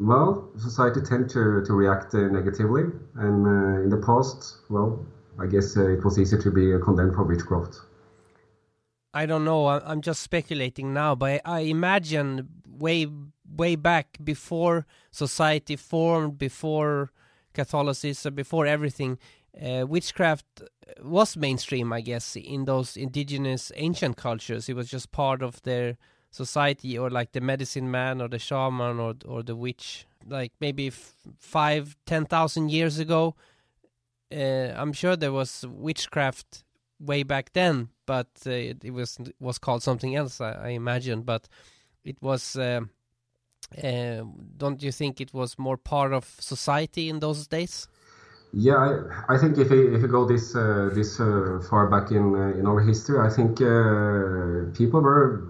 well, 0.00 0.48
society 0.56 1.02
tend 1.02 1.28
to, 1.30 1.62
to 1.62 1.74
react 1.74 2.14
uh, 2.14 2.28
negatively, 2.28 2.84
and 3.16 3.46
uh, 3.46 3.82
in 3.82 3.90
the 3.90 3.98
past, 3.98 4.56
well, 4.70 5.04
I 5.38 5.46
guess 5.46 5.76
uh, 5.76 5.90
it 5.90 6.02
was 6.02 6.18
easy 6.18 6.38
to 6.38 6.50
be 6.50 6.72
condemned 6.82 7.14
for 7.14 7.24
witchcraft. 7.24 7.80
I 9.12 9.26
don't 9.26 9.44
know. 9.44 9.68
I'm 9.68 10.00
just 10.00 10.22
speculating 10.22 10.94
now, 10.94 11.14
but 11.14 11.42
I 11.44 11.60
imagine 11.60 12.48
way 12.66 13.08
way 13.44 13.74
back 13.76 14.16
before 14.22 14.86
society 15.10 15.76
formed, 15.76 16.38
before 16.38 17.10
Catholicism, 17.54 18.34
before 18.34 18.66
everything, 18.66 19.18
uh, 19.60 19.84
witchcraft 19.86 20.46
was 21.02 21.36
mainstream. 21.36 21.92
I 21.92 22.00
guess 22.00 22.36
in 22.36 22.64
those 22.64 22.96
indigenous 22.96 23.72
ancient 23.74 24.16
cultures, 24.16 24.68
it 24.68 24.76
was 24.76 24.88
just 24.88 25.12
part 25.12 25.42
of 25.42 25.62
their 25.62 25.96
society 26.30 26.96
or 26.96 27.10
like 27.10 27.32
the 27.32 27.40
medicine 27.40 27.90
man 27.90 28.20
or 28.20 28.28
the 28.28 28.38
shaman 28.38 29.00
or 29.00 29.14
or 29.24 29.42
the 29.42 29.56
witch 29.56 30.06
like 30.26 30.52
maybe 30.60 30.90
five 31.38 31.96
ten 32.06 32.24
thousand 32.24 32.70
years 32.70 32.98
ago 32.98 33.34
uh, 34.32 34.72
i'm 34.76 34.92
sure 34.92 35.16
there 35.16 35.32
was 35.32 35.64
witchcraft 35.68 36.62
way 37.00 37.22
back 37.24 37.52
then 37.52 37.88
but 38.06 38.28
uh, 38.46 38.50
it, 38.50 38.84
it, 38.84 38.92
was 38.92 39.18
was 39.40 39.58
called 39.58 39.82
something 39.82 40.14
else 40.14 40.40
i, 40.40 40.52
I 40.52 40.68
imagine 40.68 41.22
but 41.22 41.48
it 42.04 42.16
was 42.22 42.56
uh, 42.56 42.82
uh, 43.82 44.24
don't 44.56 44.82
you 44.82 44.92
think 44.92 45.20
it 45.20 45.32
was 45.32 45.58
more 45.58 45.76
part 45.76 46.12
of 46.12 46.24
society 46.38 47.08
in 47.08 47.20
those 47.20 47.46
days 47.46 47.88
yeah, 48.52 48.74
I, 49.28 49.34
I 49.34 49.38
think 49.38 49.58
if 49.58 49.70
you, 49.70 49.94
if 49.94 50.10
go 50.10 50.26
this 50.26 50.56
uh, 50.56 50.90
this 50.92 51.20
uh, 51.20 51.62
far 51.70 51.86
back 51.86 52.10
in 52.10 52.34
uh, 52.34 52.58
in 52.58 52.66
our 52.66 52.80
history, 52.80 53.20
I 53.20 53.30
think 53.30 53.60
uh, 53.60 54.76
people 54.76 55.00
were 55.00 55.44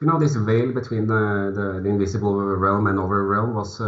you 0.00 0.06
know, 0.06 0.18
this 0.18 0.34
veil 0.34 0.72
between 0.72 1.06
the, 1.06 1.52
the, 1.54 1.80
the 1.82 1.88
invisible 1.88 2.34
realm 2.34 2.86
and 2.86 2.98
our 2.98 3.22
realm 3.22 3.54
was 3.54 3.80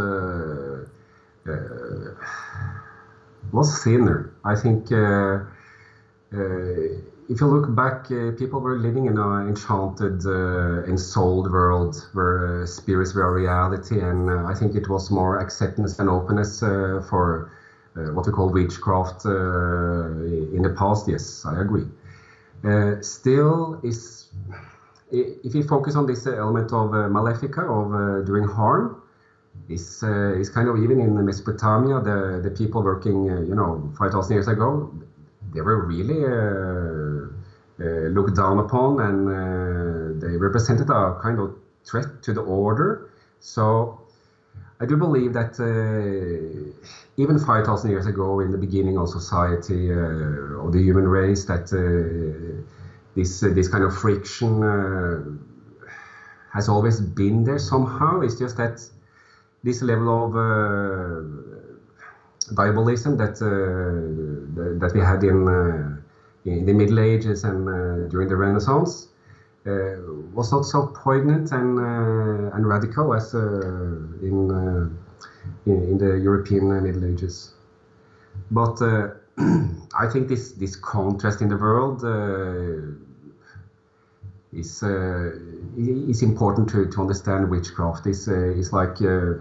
was 3.51 3.83
thinner. 3.83 4.31
I 4.45 4.55
think 4.55 4.89
if 7.29 7.41
you 7.41 7.47
look 7.47 7.73
back, 7.75 8.09
uh, 8.11 8.31
people 8.31 8.59
were 8.59 8.75
living 8.75 9.05
in 9.05 9.17
an 9.17 9.47
enchanted, 9.47 10.25
uh, 10.25 10.83
ensouled 10.85 11.51
world 11.51 12.07
where 12.13 12.65
spirits 12.65 13.13
were 13.13 13.23
a 13.23 13.31
reality, 13.31 13.99
and 14.01 14.29
I 14.29 14.53
think 14.53 14.75
it 14.75 14.87
was 14.87 15.09
more 15.11 15.37
acceptance 15.39 15.99
and 15.99 16.09
openness 16.09 16.59
for 16.59 17.45
what 17.95 18.25
we 18.25 18.31
call 18.31 18.49
witchcraft 18.49 19.25
in 19.25 20.61
the 20.63 20.69
past. 20.69 21.07
Yes, 21.07 21.45
I 21.45 21.59
agree. 21.59 21.87
still, 23.01 23.77
is 23.83 24.27
if 25.11 25.53
you 25.55 25.63
focus 25.63 25.95
on 25.95 26.05
this 26.05 26.25
element 26.25 26.73
of 26.73 26.93
uh, 26.93 27.07
malefica, 27.07 27.63
of 27.63 27.93
uh, 27.93 28.21
doing 28.21 28.43
harm, 28.45 28.95
is 29.69 30.03
uh, 30.03 30.33
is 30.39 30.49
kind 30.49 30.67
of 30.67 30.77
even 30.77 30.99
in 30.99 31.23
Mesopotamia, 31.25 31.99
the 31.99 32.39
the 32.41 32.49
people 32.49 32.81
working, 32.81 33.25
you 33.25 33.55
know, 33.55 33.91
five 33.97 34.11
thousand 34.11 34.33
years 34.33 34.47
ago, 34.47 34.89
they 35.53 35.61
were 35.61 35.77
really 35.77 36.21
looked 37.77 38.35
down 38.35 38.59
upon, 38.59 38.99
and 38.99 40.21
they 40.21 40.37
represented 40.37 40.89
a 40.89 41.13
kind 41.21 41.39
of 41.39 41.53
threat 41.83 42.21
to 42.23 42.33
the 42.33 42.41
order. 42.41 43.09
So 43.39 44.03
I 44.79 44.85
do 44.85 44.97
believe 44.97 45.33
that 45.33 45.59
uh, 45.59 46.71
even 47.17 47.37
5,000 47.37 47.89
years 47.89 48.05
ago, 48.05 48.39
in 48.39 48.51
the 48.51 48.57
beginning 48.57 48.97
of 48.97 49.09
society 49.09 49.91
uh, 49.91 50.63
of 50.63 50.71
the 50.73 50.79
human 50.81 51.07
race, 51.07 51.45
that 51.45 51.71
uh, 51.71 52.61
this 53.15 53.43
uh, 53.43 53.49
this 53.53 53.67
kind 53.67 53.83
of 53.83 53.95
friction 53.95 54.63
uh, 54.63 55.21
has 56.51 56.67
always 56.67 56.99
been 56.99 57.43
there 57.43 57.59
somehow. 57.59 58.21
It's 58.21 58.35
just 58.35 58.57
that 58.57 58.89
this 59.63 59.81
level 59.81 60.09
of 60.25 60.35
uh, 62.49 62.53
diabolism 62.55 63.17
that 63.17 63.39
that 64.79 64.91
we 64.93 64.99
had 64.99 65.23
in 65.23 65.47
in 66.45 66.65
the 66.65 66.73
Middle 66.73 66.99
Ages 66.99 67.43
and 67.43 68.09
during 68.09 68.27
the 68.27 68.35
Renaissance 68.35 69.07
uh, 69.65 69.95
was 70.33 70.51
not 70.51 70.65
so 70.65 70.83
poignant 70.93 71.51
and 71.51 71.79
uh, 71.79 72.55
and 72.55 72.67
radical 72.67 73.13
as 73.13 73.33
uh, 73.33 73.39
in, 74.21 74.51
in, 75.65 75.83
in 75.83 75.97
the 75.97 76.19
European 76.19 76.83
Middle 76.83 77.05
Ages. 77.05 77.51
But 78.51 78.81
I 79.95 80.07
think 80.07 80.27
this 80.27 80.51
this 80.51 80.75
contrast 80.75 81.41
in 81.41 81.47
the 81.47 81.57
world 81.57 82.03
is 84.51 84.83
uh, 84.83 85.31
is 85.77 86.21
important 86.21 86.69
to, 86.69 86.85
to 86.87 87.01
understand 87.01 87.49
witchcraft. 87.49 88.05
Is 88.05 88.27
uh, 88.27 88.33
is 88.33 88.73
like 88.73 89.01
uh, 89.01 89.33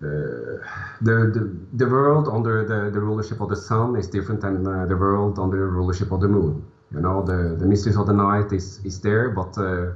the, 0.00 0.60
the 1.00 1.50
the 1.72 1.86
world 1.86 2.28
under 2.28 2.64
the, 2.64 2.90
the 2.90 3.00
rulership 3.00 3.40
of 3.40 3.48
the 3.48 3.56
sun 3.56 3.96
is 3.96 4.06
different 4.08 4.40
than 4.40 4.62
the 4.62 4.96
world 4.96 5.38
under 5.38 5.58
the 5.58 5.66
rulership 5.66 6.10
of 6.12 6.20
the 6.20 6.28
moon. 6.28 6.64
You 6.92 7.00
know, 7.00 7.22
the, 7.22 7.54
the 7.58 7.66
mysteries 7.66 7.96
of 7.96 8.06
the 8.06 8.12
night 8.12 8.52
is, 8.52 8.80
is 8.84 8.98
there, 8.98 9.28
but 9.30 9.56
uh, 9.58 9.90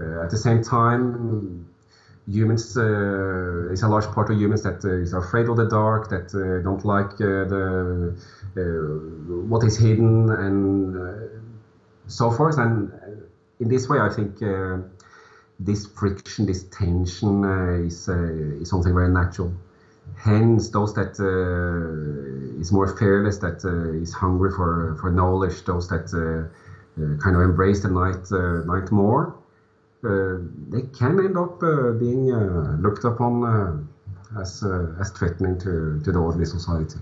uh, 0.00 0.22
at 0.24 0.30
the 0.30 0.36
same 0.36 0.60
time, 0.60 1.64
humans 2.26 2.76
uh, 2.76 3.68
is 3.72 3.82
a 3.82 3.88
large 3.88 4.10
part 4.10 4.30
of 4.30 4.36
humans 4.36 4.62
that 4.62 4.84
uh, 4.84 4.88
is 4.88 5.12
afraid 5.12 5.48
of 5.48 5.56
the 5.56 5.64
dark, 5.64 6.08
that 6.08 6.34
uh, 6.34 6.60
don't 6.62 6.84
like 6.84 7.12
uh, 7.20 7.44
the 7.44 8.14
what 9.48 9.62
is 9.64 9.76
hidden 9.76 10.30
and 10.30 10.96
so 12.06 12.30
forth. 12.30 12.58
And 12.58 12.90
in 13.60 13.68
this 13.68 13.88
way, 13.88 13.98
I 14.00 14.08
think 14.08 14.42
this 15.58 15.86
friction, 15.86 16.46
this 16.46 16.64
tension 16.64 17.44
uh, 17.44 17.86
is 17.86 18.08
uh, 18.08 18.60
is 18.60 18.70
something 18.70 18.94
very 18.94 19.08
natural. 19.08 19.52
Hence, 20.16 20.68
those 20.70 20.94
that 20.94 21.18
uh, 21.18 22.60
is 22.60 22.72
more 22.72 22.88
fearless, 22.96 23.38
that 23.38 23.64
uh, 23.64 24.02
is 24.02 24.12
hungry 24.12 24.50
for, 24.50 24.96
for 25.00 25.10
knowledge, 25.10 25.64
those 25.64 25.88
that 25.88 26.12
uh, 26.12 27.00
uh 27.00 27.16
kind 27.18 27.36
of 27.36 27.42
embrace 27.42 27.82
the 27.82 27.88
night 27.88 28.30
night 28.66 28.90
more, 28.92 29.34
they 30.02 30.82
can 30.98 31.18
end 31.18 31.36
up 31.36 31.60
being 31.98 32.26
looked 32.82 33.04
upon 33.04 33.88
as 34.38 34.62
as 35.00 35.10
threatening 35.10 35.58
to, 35.58 36.00
to 36.04 36.12
the 36.12 36.18
orderly 36.18 36.44
society. 36.44 36.98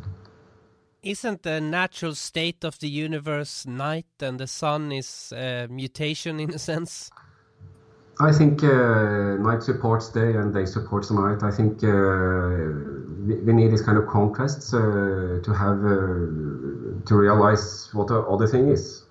Isn't 1.02 1.42
the 1.42 1.61
natural 1.61 2.14
state 2.14 2.62
of 2.62 2.78
the 2.78 2.88
universe 2.88 3.66
night 3.66 4.06
and 4.21 4.38
the 4.38 4.47
sun 4.47 4.92
is 4.92 5.32
a 5.37 5.66
mutation 5.68 6.38
in 6.38 6.54
a 6.54 6.59
sense? 6.59 7.11
I 8.21 8.33
think 8.33 8.62
uh, 8.62 9.37
night 9.38 9.62
supports 9.62 10.11
day 10.11 10.35
and 10.35 10.52
day 10.52 10.66
supports 10.66 11.11
night. 11.11 11.42
I 11.42 11.50
think 11.50 11.83
uh, 11.83 12.92
we, 13.26 13.52
need 13.52 13.73
this 13.73 13.81
kind 13.83 13.97
of 13.97 14.07
contrasts 14.07 14.75
uh, 14.75 15.40
to 15.42 15.52
have 15.52 15.78
uh, 15.85 17.07
to 17.07 17.16
realize 17.16 17.88
what 17.92 18.09
the 18.09 18.21
other 18.21 18.47
thing 18.47 18.69
is. 18.69 19.04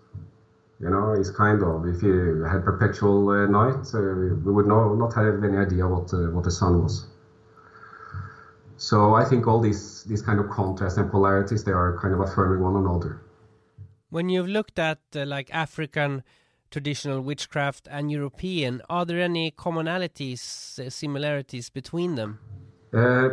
You 0.79 0.89
know, 0.89 1.13
it's 1.13 1.31
kind 1.31 1.62
of 1.63 1.88
if 1.88 2.01
you 2.03 2.43
had 2.43 2.63
perpetual 2.63 3.29
uh, 3.29 3.48
night, 3.48 3.86
uh, 3.93 4.00
we 4.46 4.51
would 4.51 4.67
no, 4.67 4.93
not 4.96 5.13
have 5.15 5.43
any 5.43 5.58
idea 5.58 5.88
what 5.88 6.13
what 6.34 6.43
the 6.43 6.51
sun 6.51 6.84
was. 6.84 7.08
So 8.77 9.15
I 9.15 9.25
think 9.25 9.48
all 9.48 9.60
these 9.60 10.03
these 10.03 10.22
kind 10.22 10.39
of 10.39 10.50
contrasts 10.50 10.98
and 10.98 11.10
polarities 11.10 11.63
they 11.63 11.72
are 11.72 11.98
kind 12.00 12.13
of 12.13 12.20
affirming 12.20 12.62
one 12.62 12.75
another. 12.75 13.22
When 14.10 14.29
you've 14.29 14.48
looked 14.50 14.77
at 14.77 15.00
like 15.13 15.50
African 15.53 16.24
traditional 16.71 17.21
witchcraft 17.21 17.87
and 17.91 18.09
European. 18.11 18.81
Are 18.89 19.05
there 19.05 19.21
any 19.21 19.51
commonalities, 19.51 20.79
uh, 20.79 20.89
similarities 20.89 21.69
between 21.69 22.15
them? 22.15 22.39
Uh, 22.93 23.29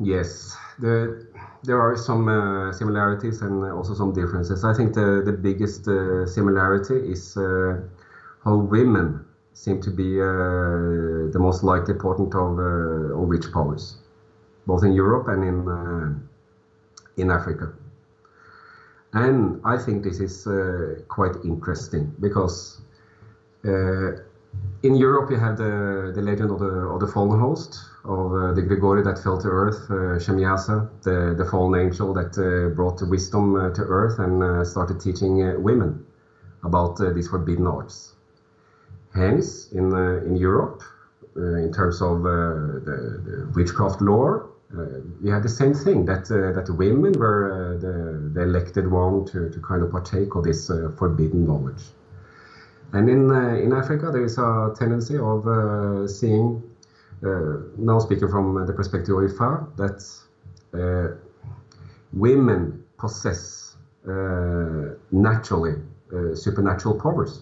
yes, 0.00 0.56
the, 0.78 1.26
there 1.62 1.80
are 1.80 1.96
some 1.96 2.28
uh, 2.28 2.72
similarities 2.72 3.40
and 3.42 3.64
also 3.64 3.94
some 3.94 4.12
differences. 4.12 4.64
I 4.64 4.74
think 4.74 4.94
the, 4.94 5.22
the 5.24 5.32
biggest 5.32 5.86
uh, 5.88 6.26
similarity 6.26 6.96
is 7.12 7.36
uh, 7.36 7.80
how 8.44 8.56
women 8.56 9.24
seem 9.52 9.80
to 9.82 9.90
be 9.90 10.18
the 10.18 11.38
most 11.38 11.64
likely 11.64 11.94
portent 11.94 12.32
of, 12.34 12.58
of 12.60 13.28
witch 13.28 13.50
powers, 13.52 13.96
both 14.66 14.84
in 14.84 14.92
Europe 14.92 15.26
and 15.26 15.42
in, 15.42 16.28
in 17.16 17.30
Africa. 17.32 17.72
And 19.12 19.60
I 19.64 19.78
think 19.78 20.04
this 20.04 20.20
is 20.20 20.46
uh, 20.46 21.00
quite 21.08 21.36
interesting 21.44 22.12
because 22.20 22.80
uh, 23.64 24.12
in 24.82 24.94
Europe 24.94 25.30
you 25.30 25.38
have 25.38 25.56
the, 25.56 26.12
the 26.14 26.22
legend 26.22 26.50
of 26.50 26.58
the, 26.58 26.66
of 26.66 27.00
the 27.00 27.06
fallen 27.06 27.38
host, 27.38 27.80
of 28.04 28.32
uh, 28.34 28.52
the 28.52 28.62
Grigori 28.62 29.02
that 29.02 29.18
fell 29.18 29.38
to 29.38 29.48
earth, 29.48 29.90
uh, 29.90 30.18
Shemyaza, 30.18 30.86
the, 31.02 31.34
the 31.36 31.44
fallen 31.44 31.80
angel 31.80 32.12
that 32.14 32.38
uh, 32.38 32.68
brought 32.68 33.00
wisdom 33.02 33.56
uh, 33.56 33.70
to 33.70 33.82
earth 33.82 34.18
and 34.18 34.42
uh, 34.42 34.64
started 34.64 35.00
teaching 35.00 35.62
women 35.62 35.98
about 36.64 36.96
these 37.14 37.28
forbidden 37.28 37.66
arts. 37.66 38.14
Hence, 39.14 39.68
in, 39.72 39.96
in 40.26 40.36
Europe, 40.36 40.82
in 41.36 41.70
terms 41.72 42.02
of 42.02 42.22
the, 42.22 42.82
the 43.24 43.48
witchcraft 43.54 44.00
lore, 44.00 44.44
Uh, 44.76 45.00
we 45.22 45.30
had 45.30 45.42
the 45.42 45.48
same 45.48 45.72
thing 45.72 46.04
that 46.04 46.30
uh, 46.30 46.52
that 46.52 46.68
women 46.76 47.12
were 47.12 47.50
uh, 47.50 47.80
the, 47.80 48.30
the, 48.34 48.42
elected 48.42 48.86
one 48.90 49.24
to, 49.24 49.48
to 49.48 49.60
kind 49.60 49.82
of 49.82 49.90
partake 49.90 50.34
of 50.34 50.44
this 50.44 50.68
uh, 50.68 50.90
forbidden 50.98 51.46
knowledge. 51.46 51.84
And 52.92 53.08
in 53.08 53.30
uh, 53.30 53.54
in 53.54 53.72
Africa, 53.72 54.10
there 54.12 54.24
is 54.24 54.36
a 54.36 54.74
tendency 54.78 55.16
of 55.16 56.10
seeing, 56.10 56.62
now 57.22 57.98
speaking 57.98 58.28
from 58.28 58.66
the 58.66 58.72
perspective 58.74 59.16
of 59.16 59.30
Ifa, 59.30 59.76
that 59.76 61.08
women 62.12 62.84
possess 62.98 63.76
naturally 65.10 65.76
supernatural 66.34 67.00
powers. 67.00 67.40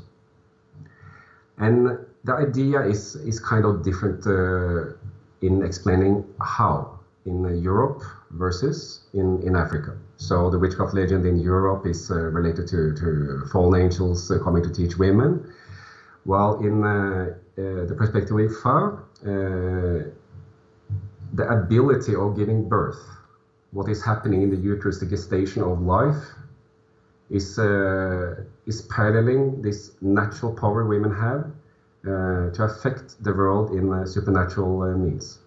And 1.59 1.99
the 2.25 2.35
idea 2.35 2.83
is 2.83 3.17
is 3.17 3.41
kind 3.41 3.65
of 3.65 3.83
different 3.83 4.27
uh, 4.27 4.93
in 5.41 5.63
explaining 5.63 6.25
how 6.41 6.96
in 7.27 7.61
Europe 7.63 8.03
versus 8.31 9.01
in, 9.13 9.43
in 9.43 9.57
Africa. 9.57 9.97
So 10.17 10.49
the 10.49 10.59
witchcraft 10.59 10.95
legend 10.95 11.27
in 11.27 11.39
Europe 11.39 11.87
is 11.87 12.11
uh, 12.11 12.15
related 12.15 12.67
to, 12.69 12.95
to 12.95 13.47
fallen 13.53 13.83
angels 13.83 14.31
uh, 14.31 14.39
coming 14.39 14.63
to 14.63 14.71
teach 14.71 14.97
women, 14.97 15.53
while 16.25 16.59
in 16.61 16.85
uh, 16.85 17.35
uh 17.59 17.85
the 17.87 17.95
perspective 17.97 18.37
of 18.37 18.51
Ifa, 18.51 18.99
uh, 18.99 20.11
the 21.35 21.47
ability 21.49 22.15
of 22.15 22.37
giving 22.37 22.69
birth, 22.69 23.03
what 23.73 23.89
is 23.89 24.03
happening 24.03 24.43
in 24.43 24.51
the 24.51 24.57
uterus, 24.57 24.99
the 24.99 25.07
gestation 25.07 25.63
of 25.63 25.81
life, 25.83 26.23
is 27.29 27.59
uh, 27.59 28.45
is 28.67 28.83
paralleling 28.83 29.61
this 29.63 29.91
natural 30.01 30.53
power 30.53 30.85
women 30.85 31.11
have 31.11 31.45
to 32.55 32.63
affect 32.63 33.21
the 33.25 33.33
world 33.33 33.71
in 33.71 34.07
supernatural 34.07 34.97
means. 34.97 35.41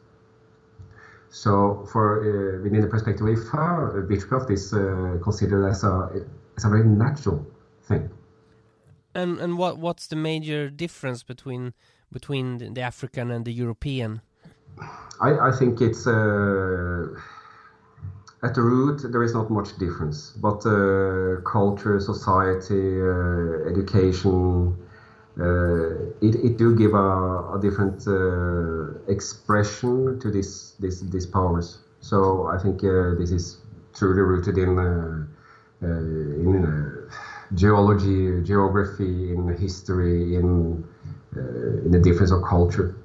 So, 1.31 1.85
for 1.91 2.05
uh, 2.21 2.63
within 2.63 2.81
the 2.81 2.87
perspective 2.87 3.27
of 3.27 3.37
Ifa, 3.37 4.07
witchcraft 4.09 4.49
is 4.49 4.73
uh, 4.73 5.17
considered 5.21 5.67
as 5.67 5.83
a 5.83 6.25
as 6.57 6.65
a 6.65 6.69
very 6.69 6.83
natural 6.83 7.45
thing. 7.83 8.09
And 9.13 9.39
and 9.39 9.57
what 9.57 9.77
what's 9.77 10.07
the 10.07 10.15
major 10.15 10.69
difference 10.69 11.23
between 11.23 11.73
between 12.11 12.73
the 12.73 12.81
African 12.81 13.31
and 13.31 13.45
the 13.45 13.53
European? 13.53 14.21
I, 15.21 15.49
I 15.49 15.51
think 15.51 15.81
it's 15.81 16.07
uh, 16.07 17.07
at 18.41 18.55
the 18.55 18.61
root 18.61 19.11
there 19.11 19.23
is 19.23 19.33
not 19.33 19.49
much 19.49 19.77
difference, 19.77 20.31
but 20.31 20.65
uh, 20.65 21.41
culture, 21.41 21.99
society, 21.99 23.01
uh, 23.01 23.69
education, 23.69 24.73
uh, 24.73 24.88
it, 25.37 26.35
it 26.35 26.57
do 26.57 26.75
give 26.75 26.93
a, 26.93 27.53
a 27.55 27.59
different 27.61 28.07
uh, 28.07 29.11
expression 29.11 30.19
to 30.19 30.31
this, 30.31 30.71
this 30.79 31.01
these 31.01 31.25
powers. 31.25 31.79
So 32.01 32.47
I 32.47 32.57
think 32.57 32.83
uh, 32.83 33.15
this 33.15 33.31
is 33.31 33.57
truly 33.93 34.21
rooted 34.21 34.57
in 34.57 34.77
in 35.81 37.09
geology, 37.55 38.43
geography, 38.43 39.33
in 39.33 39.57
history, 39.57 40.35
in 40.35 40.83
in 41.35 41.91
the 41.91 41.99
difference 41.99 42.31
of 42.31 42.43
culture 42.43 42.95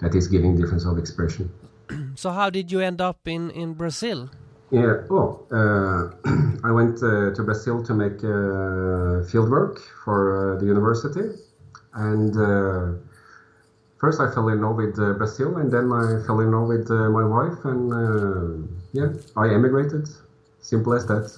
that 0.00 0.14
is 0.14 0.28
giving 0.28 0.56
difference 0.56 0.84
of 0.84 0.98
expression. 0.98 1.50
So 2.16 2.30
how 2.30 2.50
did 2.50 2.72
you 2.72 2.80
end 2.80 3.00
up 3.00 3.28
in 3.28 3.50
in 3.50 3.74
Brazil? 3.74 4.28
Yeah, 4.70 5.02
well, 5.08 5.46
uh, 5.52 6.10
I 6.64 6.72
went 6.72 7.00
uh, 7.02 7.30
to 7.34 7.42
Brazil 7.44 7.84
to 7.84 7.94
make 7.94 8.18
uh, 8.24 9.22
field 9.30 9.48
work 9.48 9.78
for 10.04 10.56
the 10.58 10.66
university, 10.66 11.30
and 11.96 12.36
uh, 12.36 12.98
first 13.98 14.20
I 14.20 14.30
fell 14.32 14.48
in 14.48 14.60
love 14.60 14.76
with 14.76 14.98
uh, 14.98 15.14
Brazil, 15.14 15.56
and 15.56 15.72
then 15.72 15.90
I 15.92 16.24
fell 16.26 16.40
in 16.40 16.52
love 16.52 16.68
with 16.68 16.90
uh, 16.90 17.08
my 17.10 17.24
wife, 17.24 17.64
and 17.64 17.92
uh, 17.92 18.66
yeah, 18.92 19.08
I 19.36 19.54
emigrated. 19.54 20.08
Simple 20.60 20.94
as 20.94 21.06
that. 21.06 21.30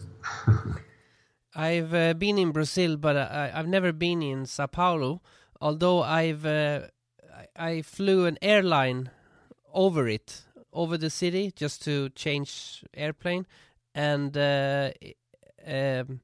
I've 1.54 1.94
uh, 1.94 2.14
been 2.14 2.38
in 2.38 2.52
Brazil, 2.52 2.96
but 2.96 3.16
I, 3.16 3.52
I've 3.54 3.68
never 3.68 3.92
been 3.92 4.22
in 4.22 4.46
Sao 4.46 4.66
Paulo. 4.66 5.22
Although 5.60 6.02
I've 6.02 6.46
uh, 6.46 6.82
I, 7.56 7.82
flew 7.82 8.26
an 8.26 8.38
airline 8.42 9.10
over 9.72 10.08
it, 10.08 10.44
over 10.72 10.96
the 10.96 11.10
city, 11.10 11.52
just 11.54 11.82
to 11.84 12.10
change 12.10 12.84
airplane, 12.94 13.46
and 13.94 14.36
um, 14.36 16.20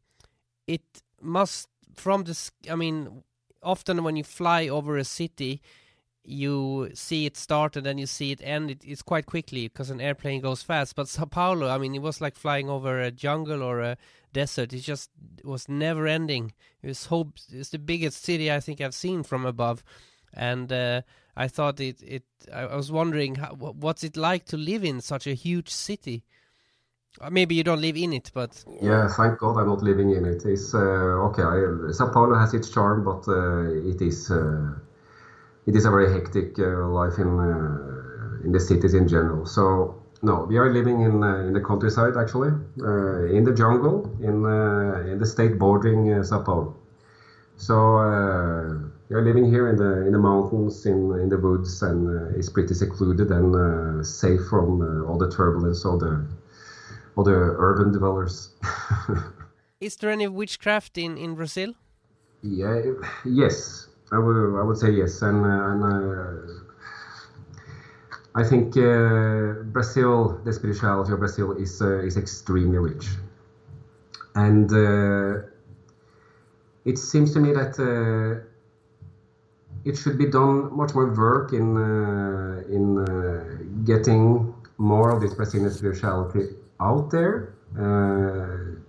it 0.66 1.02
must 1.20 1.68
from 1.94 2.24
the. 2.24 2.50
I 2.70 2.74
mean, 2.74 3.22
often 3.64 4.04
when 4.04 4.16
you 4.16 4.24
fly 4.24 4.68
over 4.68 4.96
a 4.96 5.04
city, 5.04 5.62
you 6.24 6.90
see 6.94 7.26
it 7.26 7.36
start 7.36 7.76
and 7.76 7.84
then 7.84 7.98
you 7.98 8.06
see 8.06 8.32
it 8.32 8.40
end. 8.42 8.70
It, 8.70 8.82
it's 8.84 9.02
quite 9.02 9.26
quickly 9.26 9.68
because 9.68 9.90
an 9.90 10.00
airplane 10.00 10.40
goes 10.40 10.62
fast. 10.62 10.96
But 10.96 11.08
Sao 11.08 11.26
Paulo, 11.26 11.68
I 11.68 11.78
mean, 11.78 11.94
it 11.94 12.02
was 12.02 12.20
like 12.20 12.34
flying 12.34 12.68
over 12.70 13.00
a 13.00 13.10
jungle 13.10 13.62
or 13.62 13.80
a 13.80 13.96
desert. 14.32 14.72
It 14.72 14.80
just 14.80 15.10
was 15.42 15.68
never 15.68 16.06
ending. 16.06 16.52
It 16.82 16.88
was 16.88 16.98
so. 16.98 17.32
It's 17.52 17.70
the 17.70 17.78
biggest 17.78 18.22
city 18.22 18.50
I 18.50 18.60
think 18.60 18.80
I've 18.80 18.94
seen 18.94 19.22
from 19.22 19.44
above, 19.44 19.82
and 20.32 20.72
uh, 20.72 21.02
I 21.36 21.48
thought 21.48 21.80
it. 21.80 22.02
It. 22.02 22.24
I 22.52 22.74
was 22.74 22.90
wondering 22.90 23.36
how, 23.36 23.54
wha- 23.54 23.72
what's 23.72 24.04
it 24.04 24.16
like 24.16 24.46
to 24.46 24.56
live 24.56 24.84
in 24.84 25.00
such 25.00 25.26
a 25.26 25.34
huge 25.34 25.70
city. 25.70 26.24
Uh, 27.20 27.30
Maybe 27.30 27.54
you 27.54 27.62
don't 27.62 27.80
live 27.80 27.96
in 27.96 28.12
it, 28.12 28.30
but 28.34 28.64
Yeah, 28.82 29.08
thank 29.08 29.38
God 29.38 29.56
I'm 29.58 29.68
not 29.68 29.82
living 29.82 30.10
in 30.10 30.24
it. 30.24 30.44
It's 30.44 30.74
uh, 30.74 31.28
okay. 31.28 31.42
Sao 31.92 32.10
Paulo 32.10 32.34
has 32.36 32.54
its 32.54 32.70
charm, 32.70 33.04
but 33.04 33.28
uh, 33.28 33.88
it 33.88 34.02
is 34.02 34.30
uh, 34.30 34.72
it 35.66 35.76
is 35.76 35.84
a 35.84 35.90
very 35.90 36.12
hectic 36.12 36.58
uh, 36.58 36.88
life 36.88 37.18
in 37.18 37.38
uh, 37.38 38.44
in 38.44 38.52
the 38.52 38.60
cities 38.60 38.94
in 38.94 39.06
general. 39.06 39.46
So 39.46 40.02
no, 40.22 40.44
we 40.48 40.56
are 40.58 40.72
living 40.72 41.02
in 41.02 41.22
in 41.22 41.52
the 41.52 41.60
countryside 41.60 42.16
actually, 42.16 42.48
in 43.36 43.44
the 43.44 43.54
jungle, 43.54 44.10
in 44.20 44.44
in 45.12 45.18
the 45.18 45.26
state 45.26 45.56
bordering 45.58 46.22
Sao 46.24 46.42
Paulo. 46.42 46.74
So 47.56 47.74
we 49.08 49.14
are 49.16 49.22
living 49.22 49.48
here 49.48 49.68
in 49.68 49.76
the 49.76 50.04
in 50.06 50.12
the 50.12 50.18
mountains, 50.18 50.84
in 50.84 51.12
in 51.20 51.28
the 51.28 51.38
woods, 51.38 51.80
and 51.82 52.34
it's 52.36 52.48
pretty 52.50 52.74
secluded 52.74 53.30
and 53.30 54.04
safe 54.04 54.40
from 54.50 54.82
all 55.06 55.16
the 55.16 55.30
turbulence 55.30 55.84
of 55.84 56.00
the 56.00 56.24
all 57.16 57.24
the 57.24 57.32
urban 57.32 57.92
dwellers. 57.92 58.50
is 59.80 59.96
there 59.96 60.10
any 60.10 60.28
witchcraft 60.28 60.98
in 60.98 61.16
in 61.16 61.34
Brazil? 61.34 61.74
Yeah, 62.42 62.82
yes, 63.24 63.88
I 64.12 64.18
would, 64.18 64.60
I 64.60 64.62
would 64.62 64.76
say 64.76 64.90
yes, 64.90 65.22
and, 65.22 65.44
uh, 65.44 65.70
and 65.70 65.82
uh, 65.82 66.64
I 68.34 68.44
think 68.44 68.76
uh, 68.76 69.62
Brazil, 69.72 70.40
the 70.44 70.52
spirituality 70.52 71.12
of 71.12 71.20
Brazil 71.20 71.52
is 71.52 71.80
uh, 71.80 72.00
is 72.00 72.16
extremely 72.16 72.78
rich, 72.78 73.06
and 74.34 74.70
uh, 74.72 75.46
it 76.84 76.98
seems 76.98 77.32
to 77.32 77.40
me 77.40 77.52
that 77.52 77.78
uh, 77.78 78.44
it 79.84 79.96
should 79.96 80.18
be 80.18 80.26
done 80.26 80.76
much 80.76 80.94
more 80.94 81.14
work 81.14 81.52
in 81.52 81.76
uh, 81.76 82.62
in 82.68 82.98
uh, 82.98 83.44
getting 83.84 84.52
more 84.76 85.10
of 85.10 85.20
this 85.22 85.32
Brazilian 85.34 85.70
spirituality 85.70 86.48
out 86.80 87.10
there. 87.10 87.54
Uh, 87.78 88.80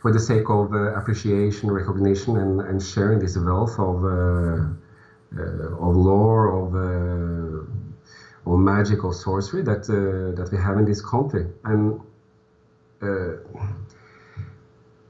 for 0.00 0.12
the 0.12 0.20
sake 0.20 0.50
of 0.50 0.72
uh, 0.74 0.94
appreciation, 0.98 1.70
recognition, 1.70 2.36
and, 2.36 2.60
and 2.60 2.82
sharing 2.82 3.18
this 3.18 3.38
wealth 3.38 3.78
of 3.78 4.04
uh, 4.04 4.66
of 5.34 5.96
lore, 5.96 6.44
of 6.60 6.74
of 8.46 8.58
magic, 8.58 9.02
of 9.02 9.14
sorcery 9.14 9.62
that 9.62 9.86
that 9.86 10.48
we 10.52 10.58
have 10.58 10.76
in 10.76 10.84
this 10.84 11.00
country, 11.00 11.46
and 11.64 12.00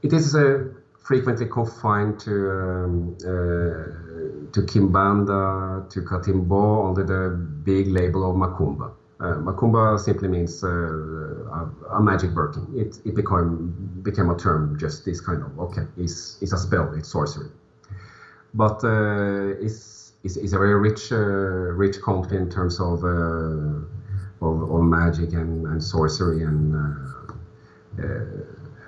it 0.01 0.13
is 0.13 0.35
uh, 0.35 0.63
frequently 1.03 1.47
confined 1.47 2.19
to 2.19 2.51
um, 2.51 3.17
uh, 3.21 4.51
to 4.53 4.61
Kimbanda, 4.61 5.89
to 5.89 6.01
Catimbó 6.01 6.87
under 6.89 7.03
the 7.03 7.35
big 7.35 7.87
label 7.87 8.29
of 8.29 8.35
Macumba. 8.37 8.91
Uh, 9.19 9.35
Macumba 9.37 9.97
simply 9.99 10.27
means 10.27 10.63
uh, 10.63 10.67
a, 10.69 11.67
a 11.91 12.01
magic 12.01 12.31
working. 12.31 12.67
It, 12.75 12.99
it 13.05 13.15
became 13.15 13.73
became 14.03 14.29
a 14.29 14.35
term, 14.35 14.77
just 14.77 15.05
this 15.05 15.21
kind 15.21 15.41
of 15.43 15.57
okay, 15.59 15.83
it's, 15.97 16.37
it's 16.41 16.51
a 16.53 16.57
spell, 16.57 16.91
it's 16.93 17.09
sorcery. 17.09 17.49
But 18.53 18.83
uh, 18.83 19.53
it's, 19.59 20.13
it's, 20.23 20.37
it's 20.37 20.53
a 20.53 20.57
very 20.57 20.75
rich 20.77 21.11
uh, 21.11 21.15
rich 21.17 22.01
country 22.01 22.37
in 22.37 22.49
terms 22.49 22.79
of 22.79 23.03
uh, 23.03 23.79
of, 24.41 24.69
of 24.71 24.81
magic 24.83 25.33
and, 25.33 25.65
and 25.67 25.83
sorcery 25.83 26.41
and 26.43 26.75
uh, 26.75 28.05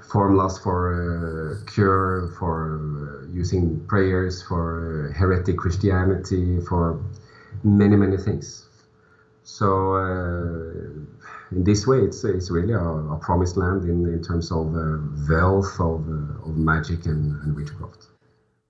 formulas 0.02 0.58
for 0.58 1.60
cure, 1.68 2.30
for 2.40 3.28
using 3.32 3.80
prayers, 3.88 4.42
for 4.42 5.12
heretic 5.16 5.58
Christianity, 5.58 6.60
for 6.62 6.98
many 7.64 7.96
many 7.96 8.18
things. 8.18 8.67
So 9.48 9.96
uh, 9.96 11.56
in 11.56 11.64
this 11.64 11.88
way, 11.88 12.00
it's 12.00 12.26
it's 12.26 12.52
really 12.52 12.74
a, 12.74 12.88
a 13.16 13.18
promised 13.18 13.56
land 13.56 13.84
in, 13.86 14.06
in 14.06 14.22
terms 14.22 14.52
of 14.52 14.76
uh, 14.76 14.98
wealth 15.30 15.80
of, 15.80 16.04
uh, 16.10 16.50
of 16.50 16.58
magic 16.58 17.06
and, 17.06 17.42
and 17.44 17.56
witchcraft. 17.56 18.08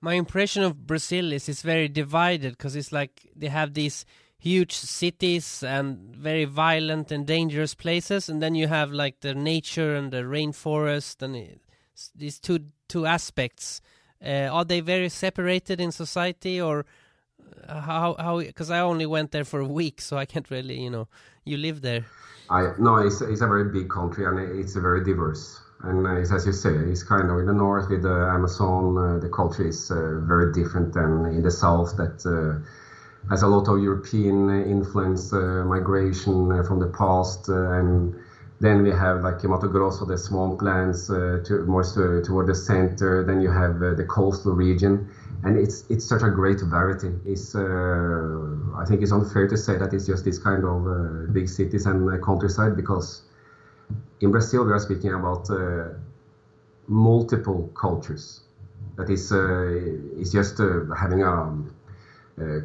my 0.00 0.14
impression 0.14 0.62
of 0.62 0.86
Brazil 0.86 1.32
is 1.32 1.48
it's 1.48 1.62
very 1.62 1.88
divided 1.88 2.52
because 2.52 2.76
it's 2.76 2.92
like 2.92 3.28
they 3.34 3.48
have 3.48 3.74
these 3.74 4.06
huge 4.38 4.72
cities 4.72 5.64
and 5.64 6.14
very 6.14 6.44
violent 6.44 7.10
and 7.10 7.26
dangerous 7.26 7.74
places, 7.74 8.28
and 8.28 8.40
then 8.40 8.54
you 8.54 8.68
have 8.68 8.92
like 8.92 9.18
the 9.20 9.34
nature 9.34 9.96
and 9.96 10.12
the 10.12 10.22
rainforest 10.22 11.22
and 11.22 11.58
these 12.14 12.38
two 12.38 12.60
two 12.88 13.04
aspects. 13.04 13.80
Uh, 14.24 14.48
are 14.56 14.64
they 14.64 14.80
very 14.80 15.08
separated 15.08 15.80
in 15.80 15.90
society, 15.90 16.60
or 16.60 16.86
how 17.66 18.16
how? 18.18 18.38
Because 18.38 18.70
I 18.70 18.80
only 18.80 19.06
went 19.06 19.30
there 19.30 19.44
for 19.44 19.60
a 19.60 19.66
week, 19.66 20.00
so 20.00 20.16
I 20.16 20.26
can't 20.26 20.50
really, 20.50 20.80
you 20.80 20.90
know. 20.90 21.08
You 21.44 21.56
live 21.56 21.80
there. 21.80 22.04
I 22.50 22.72
no, 22.78 22.96
it's, 22.96 23.20
it's 23.20 23.40
a 23.40 23.46
very 23.46 23.70
big 23.72 23.88
country 23.88 24.26
and 24.26 24.38
it's 24.38 24.74
very 24.74 25.02
diverse. 25.02 25.60
And 25.82 26.06
it's, 26.18 26.32
as 26.32 26.44
you 26.44 26.52
say, 26.52 26.70
it's 26.70 27.02
kind 27.02 27.30
of 27.30 27.38
in 27.38 27.46
the 27.46 27.52
north 27.52 27.88
with 27.88 28.02
the 28.02 28.28
Amazon. 28.32 28.98
Uh, 28.98 29.18
the 29.18 29.28
culture 29.28 29.66
is 29.66 29.90
uh, 29.90 30.20
very 30.24 30.52
different 30.52 30.92
than 30.92 31.26
in 31.26 31.42
the 31.42 31.50
south 31.50 31.96
that 31.96 32.26
uh, 32.26 32.58
has 33.30 33.42
a 33.42 33.46
lot 33.46 33.68
of 33.68 33.80
European 33.82 34.50
influence, 34.64 35.32
uh, 35.32 35.64
migration 35.64 36.50
uh, 36.50 36.62
from 36.64 36.80
the 36.80 36.88
past, 36.88 37.48
uh, 37.48 37.72
and 37.72 38.14
then 38.60 38.82
we 38.82 38.90
have 38.90 39.22
like 39.22 39.44
Mato 39.44 39.68
Grosso, 39.68 40.04
the 40.04 40.14
swamplands, 40.14 41.10
uh, 41.10 41.44
to, 41.44 41.64
more 41.64 41.84
to, 41.84 42.22
toward 42.22 42.48
the 42.48 42.54
center. 42.54 43.24
Then 43.24 43.40
you 43.40 43.50
have 43.50 43.78
the 43.78 44.04
coastal 44.08 44.52
region, 44.52 45.08
and 45.44 45.56
it's 45.56 45.84
it's 45.88 46.04
such 46.04 46.22
a 46.22 46.28
great 46.28 46.60
variety. 46.60 47.12
It's 47.24 47.54
uh, 47.54 48.54
I 48.76 48.84
think 48.84 49.02
it's 49.02 49.12
unfair 49.12 49.46
to 49.46 49.56
say 49.56 49.76
that 49.76 49.92
it's 49.92 50.06
just 50.06 50.24
this 50.24 50.38
kind 50.38 50.64
of 50.64 50.86
uh, 50.86 51.32
big 51.32 51.48
cities 51.48 51.86
and 51.86 52.08
uh, 52.10 52.18
countryside 52.18 52.74
because 52.74 53.22
in 54.20 54.30
Brazil 54.30 54.64
we 54.64 54.72
are 54.72 54.78
speaking 54.78 55.12
about 55.12 55.48
uh, 55.50 55.90
multiple 56.88 57.70
cultures. 57.74 58.42
That 58.96 59.10
is 59.10 59.30
uh, 59.32 59.66
is 60.16 60.32
just 60.32 60.60
uh, 60.60 60.80
having 60.96 61.22
a, 61.22 61.30
um, 61.30 61.72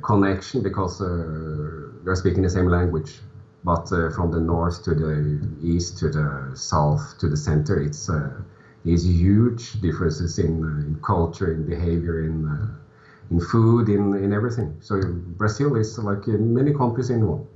connection 0.04 0.62
because 0.62 1.00
we 1.00 2.12
are 2.12 2.16
speaking 2.16 2.44
the 2.44 2.50
same 2.50 2.68
language. 2.68 3.22
But 3.64 3.88
from 4.14 4.30
the 4.30 4.40
north 4.40 4.84
to 4.84 4.94
the 4.94 5.40
east 5.62 5.98
to 5.98 6.10
the 6.10 6.52
south 6.54 7.18
to 7.20 7.28
the 7.28 7.38
center, 7.38 7.80
it's 7.80 8.10
these 8.86 9.06
huge 9.06 9.80
differences 9.82 10.40
in, 10.40 10.64
uh, 10.64 10.88
in 10.88 11.00
culture, 11.04 11.54
in 11.54 11.66
behavior, 11.68 12.26
in 12.26 12.46
uh, 12.48 12.68
in 13.32 13.40
food, 13.40 13.90
in 13.90 14.14
in 14.16 14.34
everything. 14.34 14.78
So 14.82 15.02
Brazil 15.38 15.76
is 15.76 15.98
like 15.98 16.28
in 16.28 16.54
many 16.54 16.74
countries 16.74 17.10
in 17.10 17.28
one. 17.28 17.48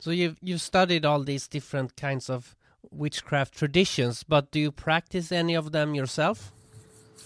So 0.00 0.10
you've 0.10 0.36
you've 0.42 0.60
studied 0.60 1.04
all 1.04 1.22
these 1.22 1.48
different 1.48 1.96
kinds 1.96 2.28
of 2.30 2.56
witchcraft 2.90 3.54
traditions, 3.54 4.22
but 4.22 4.50
do 4.50 4.60
you 4.60 4.72
practice 4.72 5.32
any 5.32 5.54
of 5.54 5.72
them 5.72 5.94
yourself? 5.94 6.52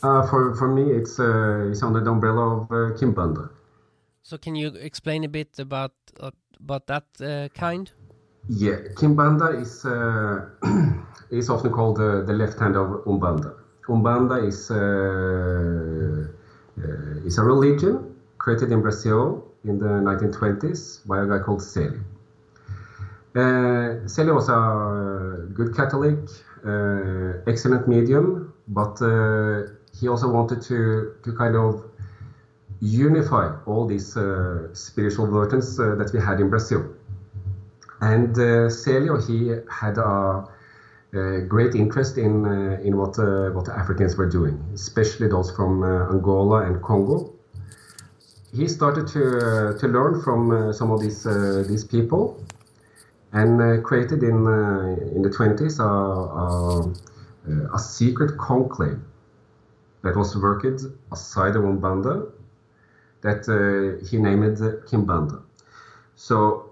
Uh, 0.02 0.26
for 0.26 0.54
for 0.54 0.68
me, 0.68 0.90
it's 0.90 1.18
uh, 1.18 1.70
it's 1.70 1.82
under 1.82 2.00
the 2.00 2.10
umbrella 2.10 2.56
of 2.56 2.62
uh, 2.70 2.96
Kimbanda. 2.98 3.50
So 4.22 4.38
can 4.38 4.54
you 4.54 4.68
explain 4.68 5.24
a 5.24 5.28
bit 5.28 5.58
about 5.58 5.92
uh, 6.20 6.30
about 6.58 6.86
that 6.86 7.04
uh, 7.20 7.48
kind? 7.58 7.90
Yeah, 8.48 8.78
Kimbanda 8.94 9.54
is 9.60 9.84
uh, 9.84 10.42
is 11.30 11.48
often 11.48 11.70
called 11.70 11.98
uh, 12.00 12.20
the 12.22 12.32
left 12.32 12.58
hand 12.58 12.76
of 12.76 13.04
Umbanda. 13.04 13.54
Umbanda 13.88 14.44
is 14.44 14.70
uh, 14.70 16.26
uh, 16.82 17.26
is 17.26 17.38
a 17.38 17.42
religion 17.42 18.14
created 18.38 18.72
in 18.72 18.80
Brazil 18.80 19.44
in 19.64 19.78
the 19.78 20.00
1920s 20.00 21.06
by 21.06 21.22
a 21.22 21.26
guy 21.26 21.38
called 21.38 21.60
Zélio. 21.60 22.02
Uh, 23.34 24.02
Zélio 24.06 24.34
was 24.34 24.48
a 24.48 25.46
good 25.54 25.72
Catholic, 25.74 26.18
uh, 26.66 27.34
excellent 27.46 27.86
medium, 27.86 28.52
but 28.68 29.00
uh, 29.00 29.62
he 29.94 30.08
also 30.08 30.28
wanted 30.28 30.60
to 30.62 31.12
to 31.22 31.32
kind 31.32 31.54
of 31.54 31.86
unify 32.80 33.48
all 33.66 33.86
these 33.86 34.16
spiritual 34.72 35.26
versions 35.26 35.76
that 35.76 36.10
we 36.12 36.18
had 36.18 36.40
in 36.40 36.48
Brazil. 36.48 36.84
And 38.02 38.36
uh, 38.36 38.68
Zélio, 38.68 39.16
he 39.26 39.54
had 39.70 39.96
a, 39.96 40.44
a 41.14 41.40
great 41.42 41.74
interest 41.74 42.18
in 42.18 42.44
uh, 42.44 42.80
in 42.82 42.96
what 42.96 43.18
uh, 43.18 43.50
what 43.50 43.64
the 43.66 43.72
Africans 43.72 44.16
were 44.16 44.28
doing, 44.28 44.62
especially 44.74 45.28
those 45.28 45.50
from 45.52 45.82
uh, 45.82 46.10
Angola 46.10 46.66
and 46.66 46.82
Congo. 46.82 47.32
He 48.52 48.68
started 48.68 49.06
to 49.14 49.22
uh, 49.22 49.78
to 49.78 49.86
learn 49.88 50.20
from 50.20 50.50
uh, 50.50 50.72
some 50.72 50.90
of 50.90 51.00
these 51.00 51.22
these 51.68 51.84
people, 51.84 52.44
and 53.32 53.84
created 53.84 54.22
in 54.24 54.46
in 55.16 55.22
the 55.22 55.30
20s 55.30 55.78
a, 55.78 55.84
a, 55.84 57.74
a 57.74 57.78
secret 57.78 58.36
conclave 58.36 59.00
that 60.02 60.16
was 60.16 60.36
worked 60.36 60.82
aside 61.12 61.54
of 61.54 61.62
Umbanda 61.62 62.30
that 63.22 63.48
uh, 63.48 64.04
he 64.04 64.18
named 64.18 64.58
Kimbanda. 64.86 65.42
So, 66.16 66.71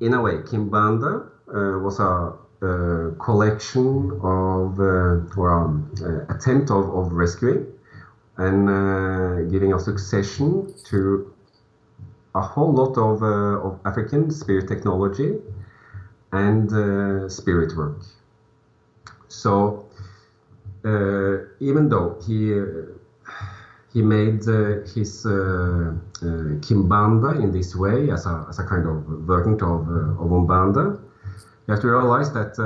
in 0.00 0.14
a 0.14 0.22
way, 0.22 0.36
Kimbanda 0.38 1.26
uh, 1.48 1.78
was 1.78 1.98
a 2.00 2.34
collection 3.20 4.10
of 4.22 4.80
uh, 4.80 5.40
or 5.40 5.50
um, 5.50 5.92
uh, 6.02 6.34
attempt 6.34 6.70
of, 6.70 6.88
of 6.94 7.12
rescuing 7.12 7.66
and 8.36 8.68
uh, 8.68 9.42
giving 9.50 9.72
a 9.72 9.78
succession 9.78 10.72
to 10.84 11.32
a 12.34 12.40
whole 12.40 12.72
lot 12.72 12.96
of, 12.98 13.22
uh, 13.22 13.66
of 13.66 13.80
African 13.84 14.30
spirit 14.30 14.68
technology 14.68 15.38
and 16.32 16.70
spirit 17.30 17.76
work. 17.76 18.02
So, 19.28 19.86
even 20.84 21.88
though 21.88 22.20
he 22.26 22.52
he 23.92 24.02
made 24.02 24.46
uh, 24.48 24.82
his 24.94 25.24
uh, 25.24 25.30
uh, 25.30 26.26
kimbanda 26.60 27.40
in 27.42 27.50
this 27.52 27.74
way 27.74 28.10
as 28.10 28.26
a, 28.26 28.46
as 28.48 28.58
a 28.58 28.64
kind 28.64 28.86
of 28.86 29.02
variant 29.26 29.62
of, 29.62 29.88
of 29.88 30.28
umbanda, 30.30 31.00
you 31.66 31.74
have 31.74 31.80
to 31.80 31.88
realize 31.88 32.32
that 32.32 32.56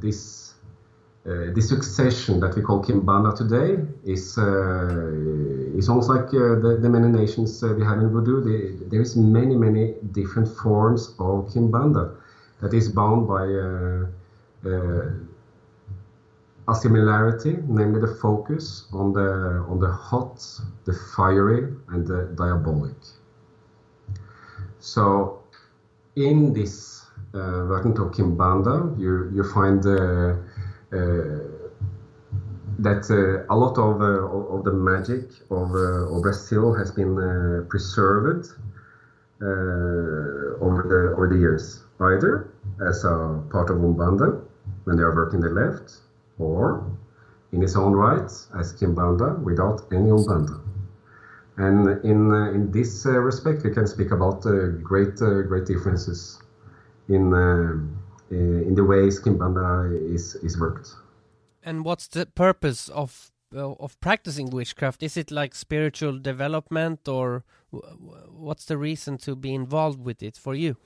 this 0.00 0.54
uh, 1.26 1.60
succession 1.60 2.38
that 2.38 2.54
we 2.54 2.62
call 2.62 2.82
kimbanda 2.84 3.34
today 3.36 3.82
is 4.04 4.36
uh, 4.38 5.78
is 5.78 5.88
almost 5.88 6.08
like 6.08 6.28
uh, 6.28 6.60
the, 6.60 6.78
the 6.80 6.88
many 6.88 7.08
nations 7.08 7.62
we 7.62 7.82
have 7.82 7.98
in 7.98 8.10
voodoo. 8.10 8.42
The, 8.42 8.84
there 8.90 9.00
is 9.00 9.16
many 9.16 9.56
many 9.56 9.94
different 10.12 10.48
forms 10.48 11.14
of 11.18 11.48
kimbanda 11.52 12.14
that 12.60 12.74
is 12.74 12.88
bound 12.90 13.26
by. 13.26 13.44
A 16.66 16.74
similarity, 16.74 17.58
namely 17.68 18.00
the 18.00 18.14
focus 18.22 18.86
on 18.92 19.12
the 19.12 19.64
on 19.68 19.80
the 19.80 19.90
hot, 19.90 20.42
the 20.86 20.94
fiery, 21.14 21.74
and 21.88 22.06
the 22.06 22.32
diabolic. 22.36 22.96
So, 24.78 25.42
in 26.16 26.54
this 26.54 27.04
uh, 27.34 27.64
version 27.64 27.92
of 27.92 28.12
Kimbanda, 28.12 28.98
you 28.98 29.30
you 29.34 29.44
find 29.44 29.84
uh, 29.84 30.36
uh, 30.94 31.54
that 32.78 33.08
uh, 33.10 33.52
a 33.52 33.56
lot 33.56 33.78
of, 33.78 34.00
uh, 34.00 34.54
of 34.54 34.64
the 34.64 34.72
magic 34.72 35.30
of, 35.50 35.74
uh, 35.74 36.14
of 36.14 36.22
Brazil 36.22 36.74
has 36.74 36.90
been 36.90 37.14
preserved 37.68 38.48
over 39.40 40.82
the 40.88 41.14
over 41.16 41.28
the 41.28 41.36
years, 41.36 41.84
either 42.00 42.48
as 42.86 43.04
a 43.04 43.42
part 43.50 43.70
of 43.70 43.76
Umbanda 43.76 44.40
when 44.84 44.96
they 44.96 45.02
are 45.02 45.14
working 45.14 45.40
the 45.40 45.50
left, 45.50 46.00
or 46.38 46.90
in 47.52 47.62
its 47.62 47.76
own 47.76 47.92
right 47.92 48.30
as 48.58 48.72
Kimbanda 48.72 49.40
without 49.42 49.82
any 49.92 50.10
Umbanda. 50.10 50.60
And 51.56 52.04
in, 52.04 52.32
uh, 52.32 52.50
in 52.50 52.72
this 52.72 53.06
uh, 53.06 53.12
respect, 53.12 53.62
we 53.62 53.70
can 53.70 53.86
speak 53.86 54.10
about 54.10 54.44
uh, 54.44 54.68
great, 54.82 55.22
uh, 55.22 55.42
great 55.42 55.66
differences 55.66 56.40
in, 57.08 57.32
uh, 57.32 57.78
in 58.30 58.74
the 58.74 58.84
ways 58.84 59.20
Kimbanda 59.20 60.12
is, 60.12 60.34
is 60.36 60.58
worked. 60.58 60.88
And 61.62 61.84
what's 61.84 62.08
the 62.08 62.26
purpose 62.26 62.88
of 62.88 63.30
uh, 63.54 63.72
of 63.78 64.00
practicing 64.00 64.50
witchcraft? 64.50 65.02
Is 65.02 65.16
it 65.16 65.30
like 65.30 65.54
spiritual 65.54 66.18
development, 66.18 67.06
or 67.06 67.44
what's 67.70 68.64
the 68.64 68.76
reason 68.76 69.16
to 69.18 69.36
be 69.36 69.54
involved 69.54 70.04
with 70.04 70.22
it 70.22 70.36
for 70.36 70.54
you? 70.54 70.76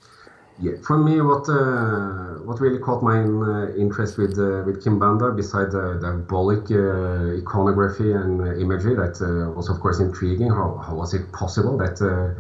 Yeah, 0.61 0.73
for 0.83 0.99
me, 0.99 1.21
what 1.21 1.49
uh, 1.49 2.43
what 2.43 2.61
really 2.61 2.81
caught 2.81 3.01
my 3.01 3.21
uh, 3.23 3.75
interest 3.77 4.19
with 4.19 4.37
uh, 4.39 4.65
with 4.67 4.83
Kimbanda, 4.83 5.35
beside 5.37 5.71
the 5.71 6.01
diabolic 6.03 6.69
uh, 6.73 7.39
iconography 7.39 8.11
and 8.11 8.41
uh, 8.41 8.57
imagery, 8.57 8.97
that 8.97 9.23
uh, 9.23 9.53
was 9.53 9.69
of 9.69 9.79
course 9.79 10.01
intriguing. 10.01 10.49
How, 10.51 10.83
how 10.85 10.97
was 10.97 11.15
it 11.15 11.31
possible 11.31 11.79
that 11.79 12.03
uh, 12.03 12.35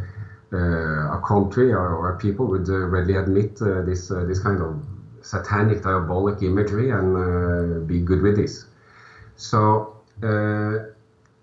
uh, 0.52 1.16
a 1.16 1.22
country 1.24 1.70
or, 1.70 1.94
or 1.94 2.14
a 2.14 2.18
people 2.18 2.46
would 2.46 2.68
uh, 2.68 2.86
readily 2.88 3.14
admit 3.14 3.62
uh, 3.62 3.82
this 3.82 4.10
uh, 4.10 4.24
this 4.24 4.40
kind 4.40 4.60
of 4.62 4.82
satanic, 5.20 5.84
diabolic 5.84 6.42
imagery 6.42 6.90
and 6.90 7.16
uh, 7.16 7.86
be 7.86 8.00
good 8.00 8.20
with 8.20 8.34
this? 8.34 8.64
So 9.36 9.94
uh, 10.24 10.90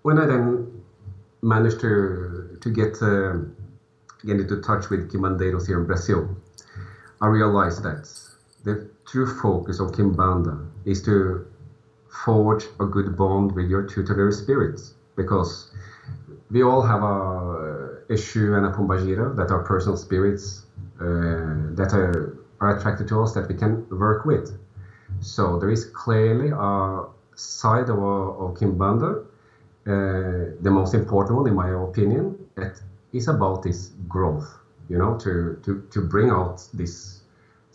when 0.02 0.18
I 0.18 0.26
then 0.26 0.82
managed 1.40 1.80
to 1.80 2.58
to 2.60 2.68
get 2.68 3.00
uh, 3.00 3.38
get 4.26 4.40
into 4.40 4.60
touch 4.60 4.90
with 4.90 5.10
Kimbandeiros 5.10 5.66
here 5.66 5.80
in 5.80 5.86
Brazil. 5.86 6.36
I 7.20 7.28
realized 7.28 7.82
that 7.82 8.10
the 8.64 8.88
true 9.06 9.26
focus 9.26 9.80
of 9.80 9.92
Kimbanda 9.92 10.66
is 10.84 11.02
to 11.02 11.46
forge 12.24 12.64
a 12.78 12.84
good 12.84 13.16
bond 13.16 13.52
with 13.52 13.70
your 13.70 13.84
tutelary 13.84 14.32
spirits 14.32 14.94
because 15.16 15.70
we 16.50 16.62
all 16.62 16.82
have 16.82 17.02
a 17.02 18.02
Exu 18.10 18.56
and 18.56 18.66
a 18.66 18.70
Pombagira 18.70 19.34
that 19.34 19.50
are 19.50 19.62
personal 19.62 19.96
spirits 19.96 20.66
uh, 21.00 21.72
that 21.74 21.90
are, 21.92 22.36
are 22.60 22.76
attracted 22.76 23.08
to 23.08 23.22
us 23.22 23.32
that 23.32 23.48
we 23.48 23.54
can 23.54 23.88
work 23.90 24.24
with. 24.26 24.58
So 25.20 25.58
there 25.58 25.70
is 25.70 25.86
clearly 25.86 26.50
a 26.50 27.04
side 27.34 27.88
of, 27.88 27.98
of 27.98 28.54
Kimbanda, 28.58 29.24
uh, 29.86 30.54
the 30.60 30.70
most 30.70 30.94
important 30.94 31.38
one 31.38 31.48
in 31.48 31.54
my 31.54 31.70
opinion, 31.70 32.36
that 32.56 32.80
is 33.12 33.28
about 33.28 33.62
this 33.62 33.90
growth 34.06 34.58
you 34.88 34.98
know, 34.98 35.16
to, 35.18 35.58
to, 35.64 35.82
to 35.90 36.00
bring 36.00 36.30
out 36.30 36.62
this 36.72 37.22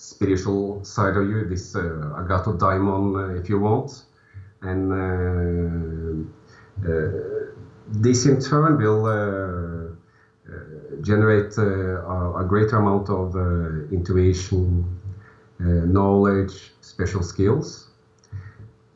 spiritual 0.02 0.84
side 0.84 1.16
of 1.16 1.30
you, 1.30 1.46
this 1.46 1.76
uh, 1.76 1.80
Agathodaimon, 2.18 3.16
uh, 3.16 3.40
if 3.40 3.50
you 3.50 3.60
want. 3.60 4.04
And 4.62 4.92
uh, 4.92 6.88
uh, 6.88 7.12
this 7.88 8.26
in 8.26 8.40
turn 8.40 8.78
will 8.78 9.06
uh, 9.06 10.52
uh, 10.52 10.58
generate 11.02 11.58
a, 11.58 12.38
a 12.38 12.44
greater 12.48 12.78
amount 12.78 13.10
of 13.10 13.36
intuition, 13.92 14.86
knowledge, 15.60 16.72
special 16.82 17.22
skills. 17.22 17.88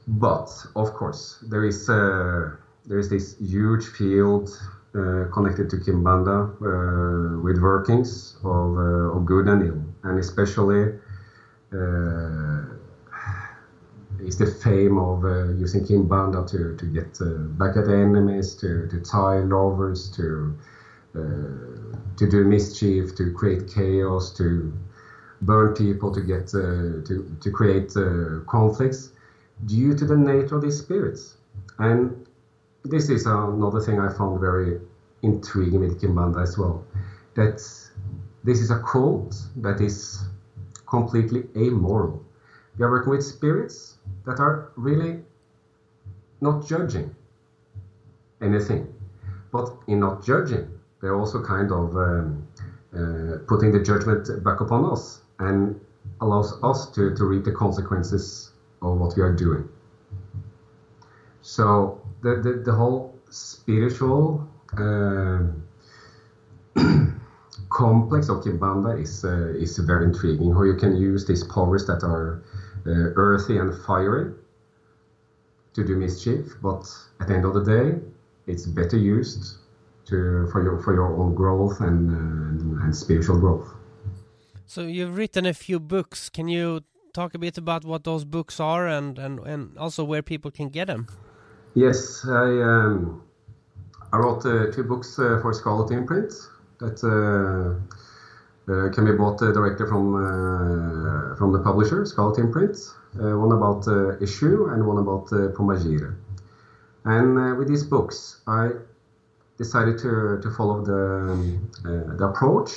But 0.08 0.49
of 0.75 0.93
course, 0.93 1.39
there 1.47 1.65
is 1.65 1.88
there 1.88 2.99
is 2.99 3.10
this 3.10 3.36
huge 3.39 3.86
field 3.88 4.49
uh, 4.96 5.26
connected 5.32 5.70
to 5.70 5.78
Kimbanda 5.78 6.48
uh, 6.62 7.40
with 7.40 7.58
workings 7.60 8.36
of, 8.44 8.78
uh, 8.78 9.16
of 9.16 9.26
good 9.26 9.48
and 9.48 9.62
ill, 9.64 9.84
and 10.04 10.20
especially 10.20 10.90
uh, 11.74 12.62
is 14.20 14.38
the 14.38 14.46
fame 14.46 14.98
of 14.98 15.24
uh, 15.26 15.50
using 15.50 15.82
Kimbanda 15.82 16.46
to, 16.48 16.74
to 16.74 16.86
get 16.86 17.20
back 17.58 17.76
at 17.76 17.88
enemies, 17.88 18.56
to, 18.56 18.88
to 18.88 19.00
tie 19.00 19.40
lovers, 19.42 20.10
to 20.10 20.54
to 22.18 22.28
do 22.28 22.44
mischief, 22.44 23.16
to 23.16 23.32
create 23.32 23.68
chaos, 23.68 24.30
to 24.32 24.70
burn 25.42 25.70
people, 25.70 26.12
to 26.12 26.22
get 26.22 26.48
to 26.48 27.02
to 27.40 27.50
create 27.52 27.94
conflicts 28.48 29.10
due 29.66 29.94
to 29.94 30.06
the 30.06 30.16
nature 30.18 30.56
of 30.56 30.62
these 30.62 30.78
spirits. 30.78 31.38
And 31.80 32.14
this 32.86 33.10
is 33.10 33.26
another 33.26 33.80
thing 33.80 34.00
I 34.00 34.10
found 34.10 34.39
very 34.39 34.80
intriguing 35.21 35.80
with 35.82 36.00
Kimbanda 36.00 36.41
as 36.41 36.58
well. 36.58 36.84
That 37.34 37.56
this 38.43 38.62
is 38.62 38.71
a 38.71 38.80
cult 38.80 39.36
that 39.58 39.82
is 39.82 40.24
completely 40.88 41.43
amoral. 41.56 42.21
We 42.78 42.86
are 42.86 42.89
working 42.89 43.12
with 43.12 43.24
spirits 43.24 43.98
that 44.26 44.39
are 44.39 44.71
really 44.76 45.19
not 46.41 46.65
judging 46.65 47.15
anything. 48.41 48.93
But 49.52 49.74
in 49.88 50.00
not 50.00 50.24
judging, 50.24 50.67
they're 51.02 51.15
also 51.15 51.39
kind 51.39 51.71
of 51.71 51.95
um, 51.95 52.45
uh, 52.93 53.38
putting 53.48 53.71
the 53.71 53.80
judgment 53.80 54.43
back 54.43 54.60
upon 54.60 54.86
us 54.86 55.21
and 55.39 55.80
allows 56.21 56.54
us 56.62 56.86
to, 56.91 57.13
to 57.15 57.26
reap 57.26 57.43
the 57.43 57.52
consequences 57.52 58.52
of 58.82 58.98
what 58.98 59.15
we 59.15 59.21
are 59.21 59.30
doing. 59.30 59.67
So 61.41 62.00
the, 62.21 62.41
the, 62.41 62.62
the 62.65 62.71
whole 62.71 63.17
spiritual 63.30 64.47
uh, 64.78 65.39
complex 67.69 68.30
of 68.30 68.43
Kimbanda 68.43 69.01
is 69.01 69.23
uh, 69.23 69.54
is 69.56 69.78
very 69.80 70.06
intriguing. 70.06 70.54
How 70.54 70.63
you 70.63 70.75
can 70.75 70.95
use 70.95 71.25
these 71.25 71.43
powers 71.43 71.86
that 71.88 72.04
are 72.04 72.43
uh, 72.86 73.13
earthy 73.15 73.58
and 73.58 73.73
fiery 73.86 74.34
to 75.73 75.84
do 75.84 75.95
mischief, 75.97 76.56
but 76.62 76.84
at 77.19 77.28
the 77.28 77.36
end 77.36 77.45
of 77.45 77.54
the 77.54 77.63
day, 77.63 77.99
it's 78.47 78.65
better 78.65 78.97
used 78.97 79.58
to 80.06 80.47
for 80.51 80.63
your 80.63 80.80
for 80.80 80.93
your 80.93 81.15
own 81.17 81.36
growth 81.36 81.80
and 81.82 82.10
and, 82.10 82.82
and 82.82 82.95
spiritual 82.95 83.39
growth. 83.39 83.73
So 84.65 84.82
you've 84.82 85.17
written 85.17 85.45
a 85.45 85.54
few 85.54 85.80
books. 85.80 86.30
Can 86.30 86.47
you 86.47 86.82
talk 87.13 87.36
a 87.36 87.39
bit 87.39 87.58
about 87.58 87.86
what 87.86 88.04
those 88.04 88.25
books 88.25 88.60
are 88.60 88.88
and 88.88 89.19
and, 89.19 89.39
and 89.39 89.78
also 89.78 90.04
where 90.04 90.21
people 90.21 90.51
can 90.51 90.69
get 90.69 90.88
them? 90.88 91.08
Yes, 91.76 92.26
I 92.26 92.62
um, 92.62 93.22
I 94.14 94.18
wrote 94.18 94.46
uh, 94.46 94.72
two 94.72 94.84
books 94.84 95.20
uh, 95.20 95.40
for 95.42 95.52
Scarlet 95.52 95.92
Imprint 95.92 96.32
that 96.80 97.04
uh, 97.04 98.72
uh 98.72 98.90
can 98.92 99.04
be 99.04 99.12
bought 99.12 99.42
uh, 99.42 99.52
directly 99.52 99.86
from 99.86 100.16
uh, 100.16 101.36
from 101.36 101.52
the 101.52 101.60
publisher, 101.60 102.06
Scarlet 102.06 102.40
Imprint. 102.40 102.78
one 103.16 103.52
about 103.52 103.84
Exu 104.22 104.72
and 104.74 104.88
one 104.88 105.00
about 105.00 105.28
Pombagira. 105.56 106.16
And 107.04 107.58
with 107.58 107.68
these 107.68 107.84
books, 107.84 108.42
I 108.48 108.72
decided 109.58 109.98
to, 110.00 110.40
to 110.44 110.50
follow 110.58 110.82
the, 110.82 111.04
um, 111.32 111.72
the 112.18 112.26
approach 112.28 112.72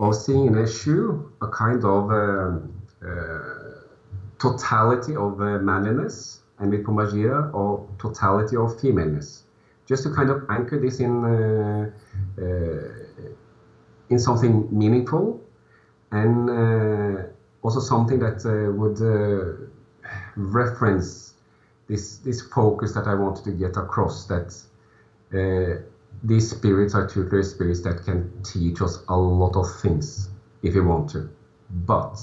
of 0.00 0.14
seeing 0.14 0.48
an 0.48 0.54
Exu 0.54 1.30
a 1.42 1.48
kind 1.48 1.84
of 1.84 2.02
totality 4.38 5.14
of 5.14 5.38
manliness 5.38 6.37
and 6.58 6.70
with 6.70 6.84
Pombagira 6.84 7.50
of 7.54 7.86
totality 7.98 8.56
of 8.56 8.80
femaleness 8.80 9.44
just 9.88 10.02
to 10.02 10.10
kind 10.10 10.30
of 10.30 10.44
anchor 10.50 10.78
this 10.78 11.00
in 11.00 11.24
uh, 11.24 11.90
uh, 12.40 13.24
in 14.10 14.18
something 14.18 14.68
meaningful 14.70 15.40
and 16.12 16.50
uh, 16.50 17.22
also 17.62 17.80
something 17.80 18.18
that 18.18 18.44
would 18.76 19.00
reference 20.36 21.34
this 21.86 22.18
this 22.18 22.40
focus 22.40 22.92
that 22.92 23.06
I 23.06 23.14
wanted 23.14 23.44
to 23.44 23.52
get 23.52 23.76
across 23.76 24.26
that 24.26 24.54
these 26.22 26.50
spirits 26.50 26.94
are 26.94 27.06
tutelary 27.06 27.44
spirits 27.44 27.80
that 27.80 28.02
can 28.04 28.42
teach 28.42 28.80
us 28.82 28.98
a 29.08 29.16
lot 29.16 29.56
of 29.56 29.66
things 29.80 30.28
if 30.62 30.74
we 30.74 30.80
want 30.80 31.08
to. 31.10 31.28
But 31.86 32.18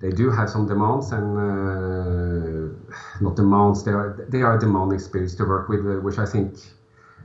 they 0.00 0.10
do 0.10 0.30
have 0.30 0.48
some 0.48 0.66
demands 0.66 1.12
and 1.12 1.38
uh, 1.38 2.74
not 3.20 3.36
demands, 3.36 3.84
they 3.84 3.92
are, 3.92 4.26
they 4.28 4.42
are 4.42 4.58
demanding 4.58 4.98
spirits 4.98 5.34
to 5.36 5.44
work 5.44 5.68
with, 5.68 5.80
uh, 5.80 6.00
which 6.00 6.18
I 6.18 6.24
think 6.24 6.56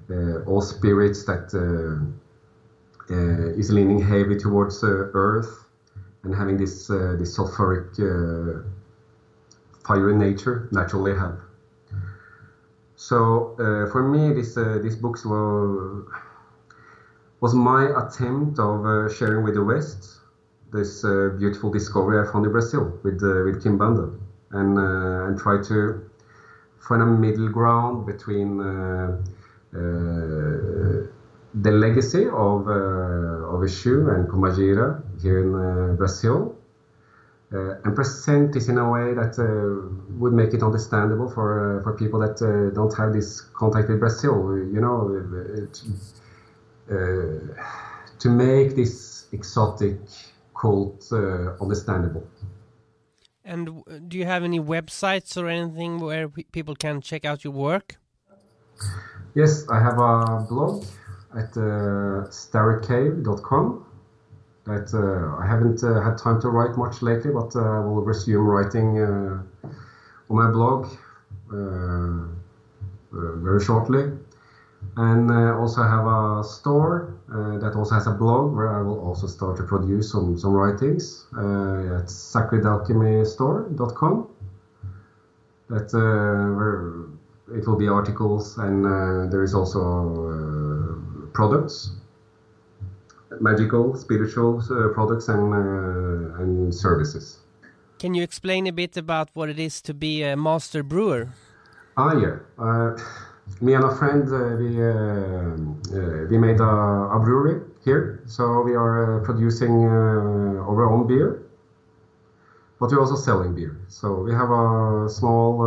uh, 0.09 0.39
all 0.45 0.61
spirits 0.61 1.23
that 1.23 1.53
uh, 1.53 3.13
uh, 3.13 3.59
is 3.59 3.71
leaning 3.71 3.99
heavy 3.99 4.35
towards 4.35 4.83
earth 4.83 5.65
and 6.23 6.33
having 6.35 6.57
this 6.57 6.87
this 6.87 7.37
sulfuric 7.37 7.99
in 9.89 10.17
nature 10.17 10.67
naturally 10.71 11.13
have. 11.13 11.37
So 12.95 13.53
for 13.91 14.03
me, 14.03 14.31
this 14.31 14.55
these 14.81 14.95
books 14.95 15.25
were 15.25 16.03
was 17.41 17.53
my 17.53 17.83
attempt 17.95 18.59
of 18.59 18.85
uh, 18.85 19.07
sharing 19.07 19.43
with 19.43 19.53
the 19.53 19.63
West 19.63 20.21
this 20.75 21.03
uh, 21.03 21.29
beautiful 21.37 21.71
discovery 21.71 22.19
I 22.19 22.31
found 22.31 22.45
in 22.45 22.51
Brazil 22.51 22.99
with 23.03 23.23
uh, 23.23 23.43
with 23.45 23.63
Kimbanda, 23.63 24.13
and 24.51 24.77
and 24.77 25.39
try 25.39 25.61
to 25.63 26.01
find 26.79 27.01
a 27.01 27.05
middle 27.05 27.49
ground 27.49 28.05
between 28.05 28.61
uh, 28.61 29.17
the 31.53 31.71
legacy 31.71 32.25
of 32.25 32.67
uh, 32.67 33.53
of 33.53 33.61
Exu 33.61 34.13
and 34.13 34.27
Pombagira 34.27 35.01
here 35.21 35.39
in 35.39 35.55
uh, 35.55 35.93
Brazil, 35.93 36.55
and 37.51 37.95
present 37.95 38.53
this 38.53 38.67
in 38.67 38.77
a 38.77 38.89
way 38.89 39.13
that 39.13 39.37
would 40.19 40.33
make 40.33 40.53
it 40.53 40.61
understandable 40.61 41.29
for 41.29 41.81
for 41.83 41.93
people 41.93 42.19
that 42.19 42.37
don't 42.75 42.93
have 42.97 43.13
this 43.13 43.41
contact 43.53 43.89
with 43.89 43.99
Brazil. 43.99 44.35
You 44.75 44.81
know, 44.81 44.97
it, 45.61 45.81
to 48.19 48.29
make 48.29 48.75
this 48.75 49.25
exotic 49.31 49.97
cult 50.65 51.01
uh, 51.11 51.63
understandable. 51.63 52.25
And 53.43 53.83
do 54.09 54.17
you 54.17 54.25
have 54.25 54.43
any 54.43 54.59
websites 54.59 55.37
or 55.39 55.47
anything 55.47 55.99
where 55.99 56.27
people 56.57 56.75
can 56.75 57.01
check 57.01 57.23
out 57.25 57.43
your 57.43 57.53
work? 57.53 57.87
Yes, 59.35 59.51
I 59.69 59.79
have 59.87 59.97
a 59.99 60.45
blog 60.49 60.83
at 61.41 61.51
uh, 61.57 62.25
starrycave.com 62.41 63.85
that 64.65 64.87
uh, 64.93 65.43
I 65.43 65.45
haven't 65.47 65.83
uh, 65.83 66.01
had 66.01 66.17
time 66.17 66.41
to 66.41 66.49
write 66.49 66.75
much 66.75 67.03
lately, 67.03 67.31
but 67.31 67.55
uh, 67.55 67.77
I 67.77 67.79
will 67.85 68.01
resume 68.01 68.45
writing 68.53 68.89
uh, 68.99 69.67
on 70.29 70.35
my 70.41 70.49
blog 70.57 70.81
uh, 71.53 72.25
very 73.45 73.63
shortly. 73.63 74.03
And 74.97 75.29
also 75.31 75.83
have 75.83 76.07
a 76.07 76.41
store 76.43 77.13
that 77.27 77.73
also 77.75 77.95
has 77.95 78.07
a 78.07 78.11
blog 78.11 78.55
where 78.55 78.73
I 78.73 78.81
will 78.81 79.01
also 79.01 79.27
start 79.27 79.57
to 79.57 79.63
produce 79.63 80.09
some, 80.11 80.37
some 80.37 80.53
writings 80.53 81.25
at 81.33 82.07
sacredalchemystore.com. 82.07 84.29
That 85.67 85.91
where 85.93 87.05
it 87.53 87.67
will 87.67 87.75
be 87.75 87.87
articles 87.87 88.57
and 88.57 88.85
uh, 88.85 89.29
there 89.29 89.43
is 89.43 89.53
also 89.53 89.81
uh, 89.81 91.27
products. 91.33 91.91
Magical 93.41 93.97
spiritual 93.97 94.59
uh, 94.59 94.93
products 94.93 95.27
and 95.27 95.53
uh, 95.53 96.41
and 96.41 96.73
services. 96.73 97.39
Can 97.99 98.13
you 98.13 98.23
explain 98.23 98.67
a 98.67 98.71
bit 98.71 98.97
about 98.97 99.29
what 99.33 99.49
it 99.49 99.59
is 99.59 99.81
to 99.81 99.93
be 99.93 100.23
a 100.23 100.37
master 100.37 100.83
brewer? 100.83 101.29
Ah 101.97 102.13
yeah. 102.13 102.37
Uh, 102.57 102.97
me 103.61 103.73
and 103.73 103.83
a 103.83 103.95
friend 103.95 104.23
uh, 104.29 104.55
we 104.61 104.69
we 106.29 106.37
made 106.37 106.59
a, 106.59 106.73
a, 107.15 107.19
brewery 107.19 107.61
here 107.83 108.21
so 108.25 108.61
we 108.61 108.75
are 108.75 109.21
producing 109.23 109.85
our 109.85 110.85
own 110.91 111.07
beer 111.07 111.43
but 112.79 112.91
we're 112.91 112.99
also 112.99 113.15
selling 113.15 113.53
beer 113.55 113.77
so 113.87 114.21
we 114.21 114.31
have 114.31 114.49
a 114.49 115.09
small 115.09 115.63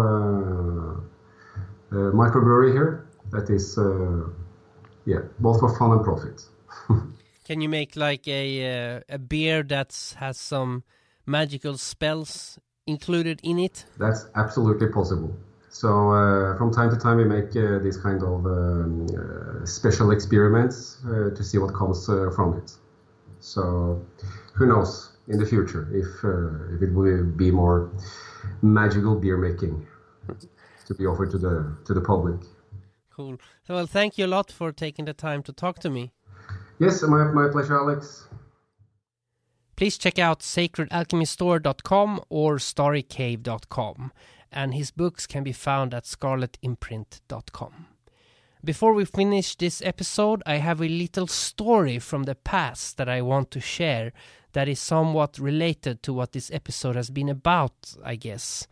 uh, 1.91 2.13
microbrewery 2.13 2.73
here 2.73 3.09
that 3.31 3.51
is, 3.51 3.79
uh, 3.79 4.29
yeah, 5.05 5.21
both 5.39 5.61
for 5.61 5.75
fun 5.77 5.93
and 5.93 6.05
profit. 6.05 6.43
Can 7.45 7.61
you 7.61 7.69
make 7.69 7.97
like 7.97 8.29
a 8.29 8.97
uh, 8.97 9.01
a 9.09 9.19
beer 9.19 9.63
that 9.63 10.15
has 10.19 10.37
some 10.37 10.85
magical 11.27 11.79
spells 11.79 12.59
included 12.87 13.41
in 13.43 13.59
it? 13.59 13.87
That's 13.99 14.27
absolutely 14.35 14.89
possible. 14.89 15.35
So 15.71 16.11
uh, 16.11 16.57
from 16.57 16.73
time 16.73 16.91
to 16.91 16.97
time 16.97 17.19
we 17.19 17.25
make 17.25 17.55
uh, 17.57 17.79
these 17.79 17.97
kind 17.97 18.23
of 18.23 18.47
um, 18.47 19.07
uh, 19.07 19.67
special 19.67 20.11
experiments 20.11 20.99
to 21.05 21.43
see 21.45 21.59
what 21.59 21.75
comes 21.75 22.07
from 22.07 22.59
it. 22.59 22.73
So 23.41 24.05
who 24.55 24.67
knows 24.67 25.13
in 25.29 25.39
the 25.39 25.47
future 25.47 25.87
if 25.93 26.09
if 26.75 26.83
it 26.83 26.93
will 26.95 27.25
be 27.25 27.51
more 27.51 27.91
magical 28.63 29.15
beer 29.15 29.37
making 29.37 29.87
to 30.87 30.95
be 30.95 31.07
offered 31.07 31.31
to 31.31 31.39
the 31.39 31.77
to 31.85 31.95
the 31.95 32.01
public. 32.01 32.41
Cool. 33.11 33.37
Well, 33.69 33.87
thank 33.87 34.17
you 34.17 34.27
a 34.27 34.33
lot 34.37 34.51
for 34.53 34.73
taking 34.73 35.05
the 35.05 35.13
time 35.13 35.43
to 35.43 35.53
talk 35.53 35.81
to 35.81 35.91
me. 35.91 36.13
Yes, 36.79 37.03
my, 37.03 37.25
my 37.25 37.49
pleasure, 37.49 37.77
Alex. 37.77 38.29
Please 39.77 39.99
check 39.99 40.19
out 40.19 40.41
sacredalchemystore.com 40.41 42.21
or 42.29 42.57
starrycave.com, 42.57 44.13
and 44.53 44.75
his 44.75 44.91
books 44.91 45.27
can 45.27 45.43
be 45.43 45.53
found 45.53 45.95
at 45.95 46.05
scarletimprint.com. 46.05 47.87
Before 48.65 48.93
we 48.93 49.05
finish 49.05 49.55
this 49.55 49.81
episode, 49.83 50.43
I 50.45 50.57
have 50.57 50.81
a 50.81 50.89
little 50.89 51.29
story 51.29 52.01
from 52.01 52.25
the 52.25 52.35
past 52.35 52.97
that 52.97 53.09
I 53.09 53.23
want 53.23 53.51
to 53.53 53.61
share 53.61 54.13
that 54.53 54.69
is 54.69 54.81
somewhat 54.81 55.39
related 55.39 56.03
to 56.03 56.13
what 56.13 56.33
this 56.33 56.51
episode 56.51 56.97
has 56.97 57.11
been 57.11 57.29
about, 57.29 57.95
I 58.05 58.17
guess. 58.17 58.67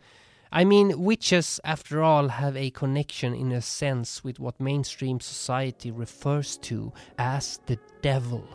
I 0.51 0.65
mean, 0.65 1.01
witches, 1.01 1.59
after 1.63 2.01
all, 2.03 2.27
have 2.29 2.57
a 2.57 2.69
connection 2.71 3.33
in 3.33 3.51
a 3.51 3.61
sense 3.61 4.23
with 4.23 4.39
what 4.39 4.59
mainstream 4.59 5.19
society 5.19 5.91
refers 5.91 6.57
to 6.59 6.91
as 7.17 7.59
the 7.65 7.79
devil. 8.01 8.47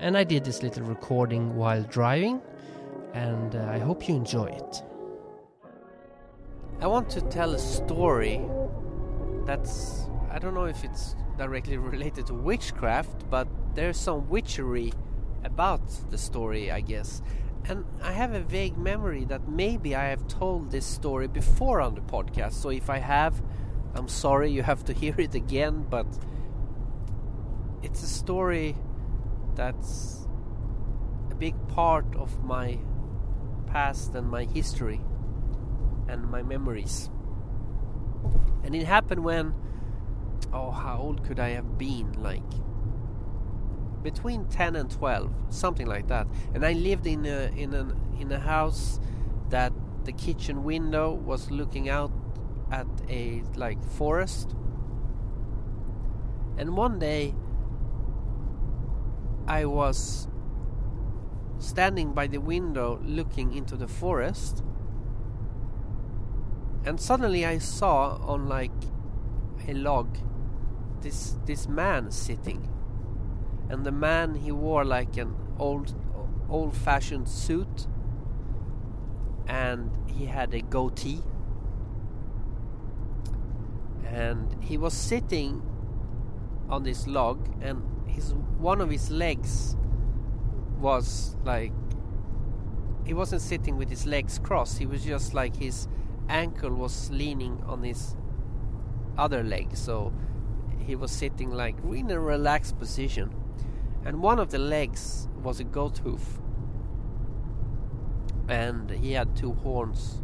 And 0.00 0.16
I 0.16 0.24
did 0.24 0.44
this 0.44 0.62
little 0.62 0.84
recording 0.84 1.56
while 1.56 1.82
driving, 1.82 2.40
and 3.14 3.54
uh, 3.54 3.68
I 3.70 3.78
hope 3.78 4.08
you 4.08 4.14
enjoy 4.14 4.46
it. 4.46 4.82
I 6.80 6.86
want 6.86 7.10
to 7.10 7.20
tell 7.22 7.54
a 7.54 7.58
story 7.58 8.40
that's, 9.44 10.08
I 10.30 10.38
don't 10.38 10.54
know 10.54 10.66
if 10.66 10.84
it's 10.84 11.16
directly 11.36 11.76
related 11.76 12.26
to 12.28 12.34
witchcraft, 12.34 13.28
but 13.28 13.48
there's 13.74 13.96
some 13.96 14.28
witchery 14.28 14.92
about 15.42 15.82
the 16.10 16.18
story, 16.18 16.70
I 16.70 16.80
guess. 16.80 17.20
And 17.68 17.84
I 18.00 18.12
have 18.12 18.32
a 18.32 18.40
vague 18.40 18.78
memory 18.78 19.24
that 19.24 19.48
maybe 19.48 19.96
I 19.96 20.04
have 20.04 20.28
told 20.28 20.70
this 20.70 20.86
story 20.86 21.26
before 21.26 21.80
on 21.80 21.96
the 21.96 22.00
podcast. 22.00 22.52
So 22.52 22.68
if 22.68 22.88
I 22.88 22.98
have, 22.98 23.42
I'm 23.94 24.06
sorry 24.06 24.52
you 24.52 24.62
have 24.62 24.84
to 24.84 24.92
hear 25.02 25.16
it 25.18 25.34
again, 25.34 25.84
but 25.90 26.06
it's 27.82 28.04
a 28.04 28.08
story 28.08 28.76
that's 29.56 30.28
a 31.32 31.34
big 31.34 31.56
part 31.66 32.06
of 32.14 32.44
my 32.44 32.78
past 33.66 34.14
and 34.14 34.30
my 34.30 34.44
history 34.44 35.00
and 36.08 36.30
my 36.30 36.42
memories. 36.42 37.10
And 38.64 38.74
it 38.74 38.84
happened 38.84 39.24
when 39.24 39.54
oh, 40.52 40.70
how 40.70 40.98
old 40.98 41.24
could 41.24 41.38
I 41.38 41.50
have 41.50 41.78
been? 41.78 42.12
Like 42.12 42.42
between 44.02 44.46
10 44.46 44.76
and 44.76 44.90
12, 44.90 45.30
something 45.50 45.86
like 45.86 46.08
that. 46.08 46.26
And 46.54 46.64
I 46.64 46.72
lived 46.72 47.06
in 47.06 47.26
a 47.26 47.50
in 47.56 47.74
a 47.74 47.94
in 48.18 48.32
a 48.32 48.38
house 48.38 49.00
that 49.50 49.72
the 50.04 50.12
kitchen 50.12 50.64
window 50.64 51.12
was 51.12 51.50
looking 51.50 51.88
out 51.88 52.12
at 52.70 52.86
a 53.08 53.42
like 53.56 53.82
forest. 53.84 54.54
And 56.56 56.76
one 56.76 56.98
day 56.98 57.34
I 59.46 59.64
was 59.64 60.28
standing 61.58 62.12
by 62.12 62.26
the 62.26 62.38
window 62.38 63.00
looking 63.04 63.52
into 63.52 63.76
the 63.76 63.88
forest 63.88 64.62
and 66.88 66.98
suddenly 66.98 67.44
I 67.44 67.58
saw 67.58 68.16
on 68.22 68.48
like 68.48 68.72
a 69.68 69.74
log 69.74 70.16
this 71.02 71.36
this 71.44 71.68
man 71.68 72.10
sitting. 72.10 72.66
And 73.68 73.84
the 73.84 73.92
man 73.92 74.34
he 74.34 74.50
wore 74.52 74.86
like 74.86 75.18
an 75.18 75.34
old 75.58 75.94
old 76.48 76.74
fashioned 76.74 77.28
suit. 77.28 77.86
And 79.46 79.90
he 80.08 80.24
had 80.24 80.54
a 80.54 80.62
goatee. 80.62 81.20
And 84.06 84.56
he 84.64 84.78
was 84.78 84.94
sitting 84.94 85.60
on 86.70 86.84
this 86.84 87.06
log 87.06 87.50
and 87.60 87.82
his 88.08 88.32
one 88.56 88.80
of 88.80 88.88
his 88.88 89.10
legs 89.10 89.76
was 90.80 91.36
like 91.44 91.72
he 93.04 93.12
wasn't 93.12 93.42
sitting 93.42 93.76
with 93.76 93.90
his 93.90 94.06
legs 94.06 94.38
crossed. 94.38 94.78
He 94.78 94.86
was 94.86 95.04
just 95.04 95.34
like 95.34 95.54
his 95.56 95.86
ankle 96.28 96.74
was 96.74 97.10
leaning 97.10 97.62
on 97.66 97.82
his 97.82 98.16
other 99.16 99.42
leg 99.42 99.76
so 99.76 100.12
he 100.88 100.96
was 100.96 101.10
sitting 101.10 101.50
like 101.50 101.76
in 101.92 102.10
a 102.10 102.18
relaxed 102.18 102.78
position. 102.78 103.30
And 104.06 104.22
one 104.22 104.38
of 104.38 104.50
the 104.50 104.58
legs 104.58 105.28
was 105.42 105.60
a 105.60 105.64
goat 105.64 105.98
hoof. 105.98 106.40
And 108.48 108.90
he 108.90 109.12
had 109.12 109.36
two 109.36 109.52
horns 109.52 110.22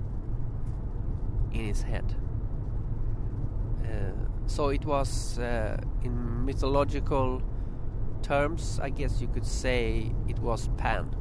in 1.53 1.67
his 1.67 1.83
head. 1.83 2.17
Uh, 3.85 4.13
so 4.47 4.71
it 4.71 4.87
was 4.87 5.39
uh, 5.39 5.77
in 6.03 6.47
mythological 6.47 7.43
terms 8.23 8.81
I 8.83 8.89
guess 8.89 9.21
you 9.21 9.29
could 9.29 9.45
say 9.45 10.11
it 10.27 10.39
was 10.39 10.69
Pan 10.79 11.15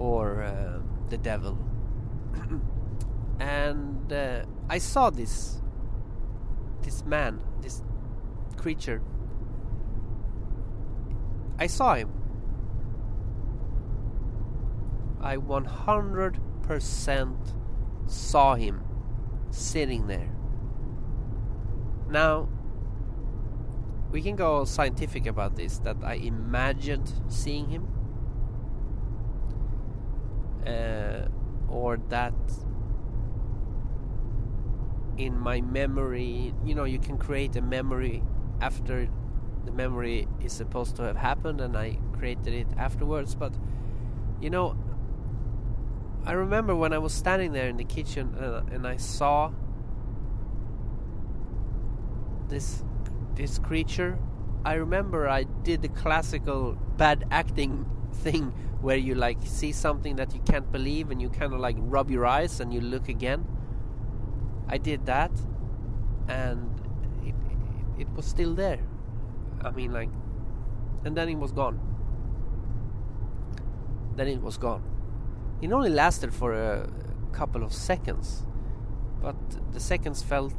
or 0.00 0.42
uh, 0.42 0.80
the 1.08 1.18
devil 1.18 1.56
and 3.38 4.12
uh, 4.12 4.44
I 4.68 4.78
saw 4.78 5.10
this 5.10 5.60
this 6.82 7.04
man 7.04 7.40
this 7.60 7.82
creature. 8.56 9.02
I 11.58 11.66
saw 11.66 11.94
him. 11.94 12.10
I 15.20 15.36
100% 15.36 17.54
saw 18.06 18.54
him 18.56 18.82
sitting 19.50 20.06
there. 20.06 20.30
Now 22.10 22.48
we 24.10 24.22
can 24.22 24.36
go 24.36 24.64
scientific 24.64 25.26
about 25.26 25.56
this 25.56 25.78
that 25.78 25.96
I 26.04 26.14
imagined 26.14 27.12
seeing 27.28 27.68
him 27.68 27.88
uh, 30.66 31.26
or 31.68 31.98
that 32.08 32.34
in 35.18 35.38
my 35.38 35.60
memory 35.60 36.52
you 36.64 36.74
know 36.74 36.84
you 36.84 36.98
can 36.98 37.16
create 37.16 37.54
a 37.56 37.62
memory 37.62 38.22
after 38.60 39.08
the 39.64 39.72
memory 39.72 40.28
is 40.42 40.52
supposed 40.52 40.96
to 40.96 41.02
have 41.02 41.16
happened 41.16 41.60
and 41.60 41.76
I 41.76 41.98
created 42.12 42.52
it 42.52 42.66
afterwards 42.76 43.34
but 43.34 43.52
you 44.40 44.50
know 44.50 44.76
I 46.26 46.32
remember 46.32 46.74
when 46.74 46.92
I 46.92 46.98
was 46.98 47.12
standing 47.12 47.52
there 47.52 47.68
in 47.68 47.76
the 47.76 47.84
kitchen 47.84 48.34
uh, 48.34 48.62
and 48.72 48.86
I 48.86 48.96
saw 48.96 49.52
this 52.48 52.84
this 53.34 53.58
creature 53.58 54.18
I 54.64 54.74
remember 54.74 55.28
I 55.28 55.42
did 55.42 55.82
the 55.82 55.88
classical 55.88 56.78
bad 56.96 57.24
acting 57.30 57.86
thing 58.12 58.52
where 58.80 58.96
you 58.96 59.14
like 59.14 59.38
see 59.44 59.72
something 59.72 60.16
that 60.16 60.34
you 60.34 60.40
can't 60.40 60.70
believe 60.70 61.10
and 61.10 61.20
you 61.20 61.28
kind 61.28 61.52
of 61.52 61.60
like 61.60 61.76
rub 61.78 62.10
your 62.10 62.26
eyes 62.26 62.60
and 62.60 62.72
you 62.72 62.80
look 62.80 63.08
again 63.08 63.46
I 64.68 64.78
did 64.78 65.06
that 65.06 65.30
and 66.28 66.80
it, 67.24 67.34
it, 67.50 68.02
it 68.02 68.10
was 68.10 68.26
still 68.26 68.54
there. 68.54 68.80
I 69.62 69.70
mean 69.70 69.92
like 69.92 70.10
and 71.04 71.16
then 71.16 71.28
it 71.28 71.36
was 71.36 71.52
gone. 71.52 71.80
Then 74.16 74.28
it 74.28 74.40
was 74.40 74.56
gone. 74.56 74.82
It 75.60 75.72
only 75.72 75.90
lasted 75.90 76.32
for 76.32 76.54
a 76.54 76.88
couple 77.32 77.62
of 77.62 77.72
seconds 77.72 78.44
but 79.20 79.36
the 79.72 79.80
seconds 79.80 80.22
felt 80.22 80.54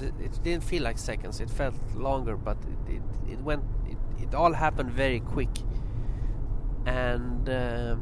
it 0.00 0.42
didn't 0.42 0.64
feel 0.64 0.82
like 0.82 0.98
seconds. 0.98 1.40
It 1.40 1.50
felt 1.50 1.74
longer 1.94 2.36
but 2.36 2.56
it, 2.88 2.94
it, 2.94 3.02
it 3.32 3.40
went 3.40 3.64
it, 3.86 3.98
it 4.22 4.34
all 4.34 4.52
happened 4.52 4.90
very 4.90 5.20
quick. 5.20 5.50
And 6.86 7.48
uh, 7.48 7.96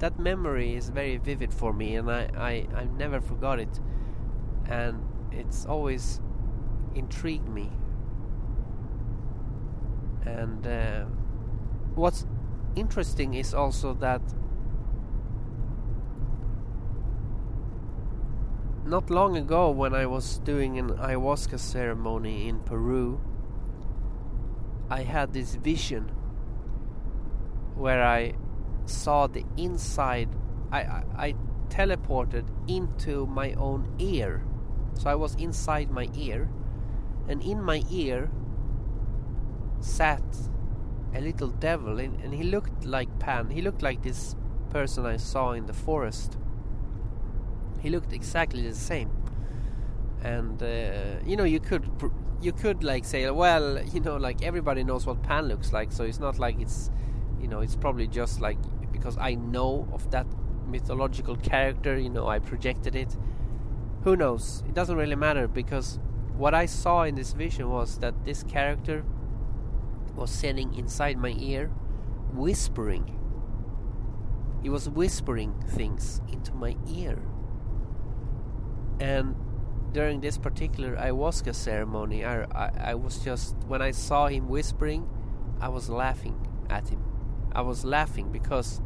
that 0.00 0.18
memory 0.18 0.74
is 0.74 0.88
very 0.88 1.18
vivid 1.18 1.52
for 1.52 1.72
me 1.72 1.94
and 1.94 2.10
I, 2.10 2.28
I, 2.36 2.66
I 2.74 2.84
never 2.96 3.20
forgot 3.20 3.60
it. 3.60 3.80
And 4.66 5.02
it's 5.30 5.66
always 5.66 6.20
intrigued 6.94 7.48
me. 7.48 7.70
And 10.24 10.66
uh, 10.66 11.04
what's 11.94 12.26
interesting 12.76 13.34
is 13.34 13.54
also 13.54 13.94
that 13.94 14.22
not 18.84 19.10
long 19.10 19.36
ago 19.36 19.70
when 19.70 19.94
I 19.94 20.06
was 20.06 20.38
doing 20.38 20.78
an 20.78 20.90
ayahuasca 20.90 21.58
ceremony 21.58 22.48
in 22.48 22.60
Peru 22.60 23.20
I 24.88 25.02
had 25.02 25.32
this 25.32 25.54
vision 25.54 26.10
where 27.76 28.02
I 28.02 28.34
saw 28.90 29.26
the 29.26 29.44
inside. 29.56 30.28
I, 30.72 30.80
I, 30.80 31.04
I 31.16 31.34
teleported 31.68 32.46
into 32.68 33.26
my 33.26 33.52
own 33.54 33.94
ear. 33.98 34.44
So 34.94 35.08
I 35.08 35.14
was 35.14 35.34
inside 35.36 35.90
my 35.90 36.08
ear, 36.14 36.48
and 37.28 37.42
in 37.42 37.62
my 37.62 37.82
ear 37.90 38.30
sat 39.80 40.22
a 41.14 41.20
little 41.20 41.48
devil, 41.48 41.98
and, 41.98 42.20
and 42.22 42.34
he 42.34 42.42
looked 42.44 42.84
like 42.84 43.18
Pan. 43.18 43.50
He 43.50 43.62
looked 43.62 43.82
like 43.82 44.02
this 44.02 44.36
person 44.70 45.06
I 45.06 45.16
saw 45.16 45.52
in 45.52 45.66
the 45.66 45.72
forest. 45.72 46.36
He 47.80 47.88
looked 47.88 48.12
exactly 48.12 48.62
the 48.62 48.74
same, 48.74 49.10
and 50.22 50.62
uh, 50.62 51.24
you 51.24 51.36
know 51.36 51.44
you 51.44 51.60
could 51.60 51.88
you 52.42 52.52
could 52.52 52.82
like 52.82 53.04
say, 53.04 53.28
well, 53.30 53.82
you 53.82 54.00
know, 54.00 54.16
like 54.16 54.42
everybody 54.42 54.84
knows 54.84 55.06
what 55.06 55.22
Pan 55.22 55.48
looks 55.48 55.72
like, 55.72 55.92
so 55.92 56.04
it's 56.04 56.20
not 56.20 56.38
like 56.38 56.60
it's 56.60 56.90
you 57.40 57.48
know 57.48 57.60
it's 57.60 57.76
probably 57.76 58.06
just 58.06 58.40
like 58.40 58.58
because 59.00 59.16
I 59.18 59.34
know 59.34 59.88
of 59.92 60.10
that 60.10 60.26
mythological 60.66 61.36
character, 61.36 61.98
you 61.98 62.10
know, 62.10 62.28
I 62.28 62.38
projected 62.38 62.94
it. 62.94 63.16
Who 64.02 64.14
knows? 64.14 64.62
It 64.68 64.74
doesn't 64.74 64.96
really 64.96 65.16
matter 65.16 65.48
because 65.48 65.98
what 66.36 66.54
I 66.54 66.66
saw 66.66 67.02
in 67.02 67.14
this 67.14 67.32
vision 67.32 67.70
was 67.70 67.98
that 67.98 68.24
this 68.24 68.42
character 68.42 69.04
was 70.14 70.30
sitting 70.30 70.74
inside 70.74 71.16
my 71.18 71.34
ear, 71.38 71.68
whispering. 72.32 73.16
He 74.62 74.68
was 74.68 74.88
whispering 74.88 75.54
things 75.66 76.20
into 76.30 76.52
my 76.52 76.76
ear. 76.88 77.22
And 79.00 79.34
during 79.92 80.20
this 80.20 80.36
particular 80.36 80.94
ayahuasca 80.96 81.54
ceremony, 81.54 82.24
I, 82.24 82.42
I, 82.44 82.70
I 82.90 82.94
was 82.94 83.18
just, 83.18 83.56
when 83.66 83.80
I 83.80 83.92
saw 83.92 84.26
him 84.26 84.48
whispering, 84.48 85.08
I 85.58 85.68
was 85.68 85.88
laughing 85.88 86.46
at 86.68 86.88
him. 86.88 87.02
I 87.52 87.62
was 87.62 87.84
laughing 87.84 88.30
because 88.30 88.80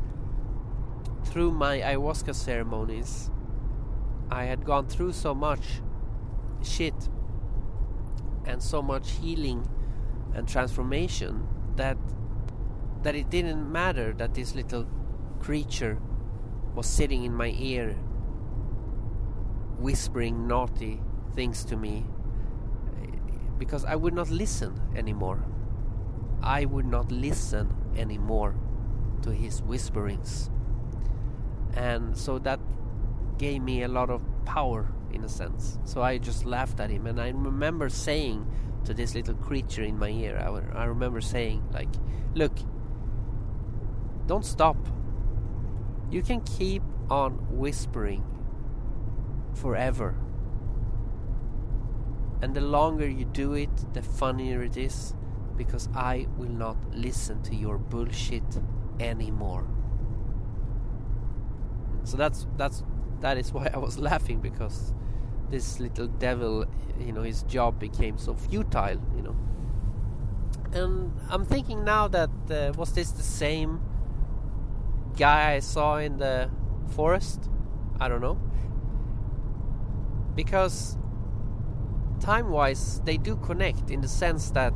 through 1.24 1.50
my 1.50 1.78
ayahuasca 1.78 2.34
ceremonies, 2.34 3.30
I 4.30 4.44
had 4.44 4.64
gone 4.64 4.86
through 4.86 5.12
so 5.12 5.34
much 5.34 5.80
shit 6.62 7.08
and 8.44 8.62
so 8.62 8.82
much 8.82 9.10
healing 9.12 9.68
and 10.34 10.48
transformation 10.48 11.46
that 11.76 11.96
that 13.02 13.14
it 13.14 13.28
didn't 13.28 13.70
matter 13.70 14.14
that 14.14 14.34
this 14.34 14.54
little 14.54 14.86
creature 15.38 15.98
was 16.74 16.86
sitting 16.86 17.24
in 17.24 17.34
my 17.34 17.54
ear 17.58 17.96
whispering 19.78 20.46
naughty 20.46 21.02
things 21.34 21.64
to 21.66 21.76
me 21.76 22.06
because 23.58 23.84
I 23.84 23.94
would 23.94 24.14
not 24.14 24.30
listen 24.30 24.80
anymore. 24.96 25.44
I 26.42 26.64
would 26.64 26.86
not 26.86 27.12
listen 27.12 27.74
anymore 27.96 28.54
to 29.22 29.30
his 29.30 29.62
whisperings 29.62 30.50
and 31.74 32.16
so 32.16 32.38
that 32.40 32.60
gave 33.38 33.62
me 33.62 33.82
a 33.82 33.88
lot 33.88 34.10
of 34.10 34.22
power 34.44 34.88
in 35.12 35.24
a 35.24 35.28
sense. 35.28 35.78
So 35.84 36.02
I 36.02 36.18
just 36.18 36.44
laughed 36.44 36.80
at 36.80 36.90
him, 36.90 37.06
and 37.06 37.20
I 37.20 37.28
remember 37.28 37.88
saying 37.88 38.46
to 38.84 38.94
this 38.94 39.14
little 39.14 39.34
creature 39.34 39.82
in 39.82 39.98
my 39.98 40.10
ear, 40.10 40.38
I, 40.38 40.78
I 40.78 40.84
remember 40.84 41.20
saying, 41.20 41.62
like, 41.72 41.88
look, 42.34 42.52
don't 44.26 44.44
stop. 44.44 44.76
You 46.10 46.22
can 46.22 46.40
keep 46.42 46.82
on 47.10 47.32
whispering 47.50 48.24
forever. 49.54 50.14
And 52.42 52.54
the 52.54 52.60
longer 52.60 53.08
you 53.08 53.24
do 53.24 53.54
it, 53.54 53.94
the 53.94 54.02
funnier 54.02 54.62
it 54.62 54.76
is, 54.76 55.14
because 55.56 55.88
I 55.94 56.26
will 56.36 56.50
not 56.50 56.76
listen 56.94 57.42
to 57.44 57.54
your 57.54 57.78
bullshit 57.78 58.60
anymore. 59.00 59.66
So 62.04 62.16
that's 62.16 62.46
that's 62.56 62.82
that 63.20 63.38
is 63.38 63.52
why 63.56 63.70
I 63.72 63.78
was 63.78 63.98
laughing 63.98 64.40
because 64.40 64.92
this 65.50 65.80
little 65.80 66.06
devil, 66.06 66.64
you 66.98 67.12
know, 67.12 67.22
his 67.22 67.42
job 67.44 67.78
became 67.78 68.18
so 68.18 68.34
futile, 68.34 69.00
you 69.16 69.22
know. 69.22 69.36
And 70.72 71.12
I'm 71.28 71.44
thinking 71.44 71.84
now 71.84 72.08
that 72.08 72.30
uh, 72.50 72.72
was 72.76 72.92
this 72.92 73.10
the 73.12 73.22
same 73.22 73.80
guy 75.16 75.54
I 75.54 75.60
saw 75.60 75.98
in 75.98 76.18
the 76.18 76.50
forest? 76.94 77.48
I 78.00 78.08
don't 78.08 78.20
know. 78.20 78.38
Because 80.34 80.96
time 82.20 82.50
wise, 82.50 83.00
they 83.04 83.16
do 83.16 83.36
connect 83.36 83.90
in 83.90 84.00
the 84.00 84.08
sense 84.08 84.50
that 84.52 84.72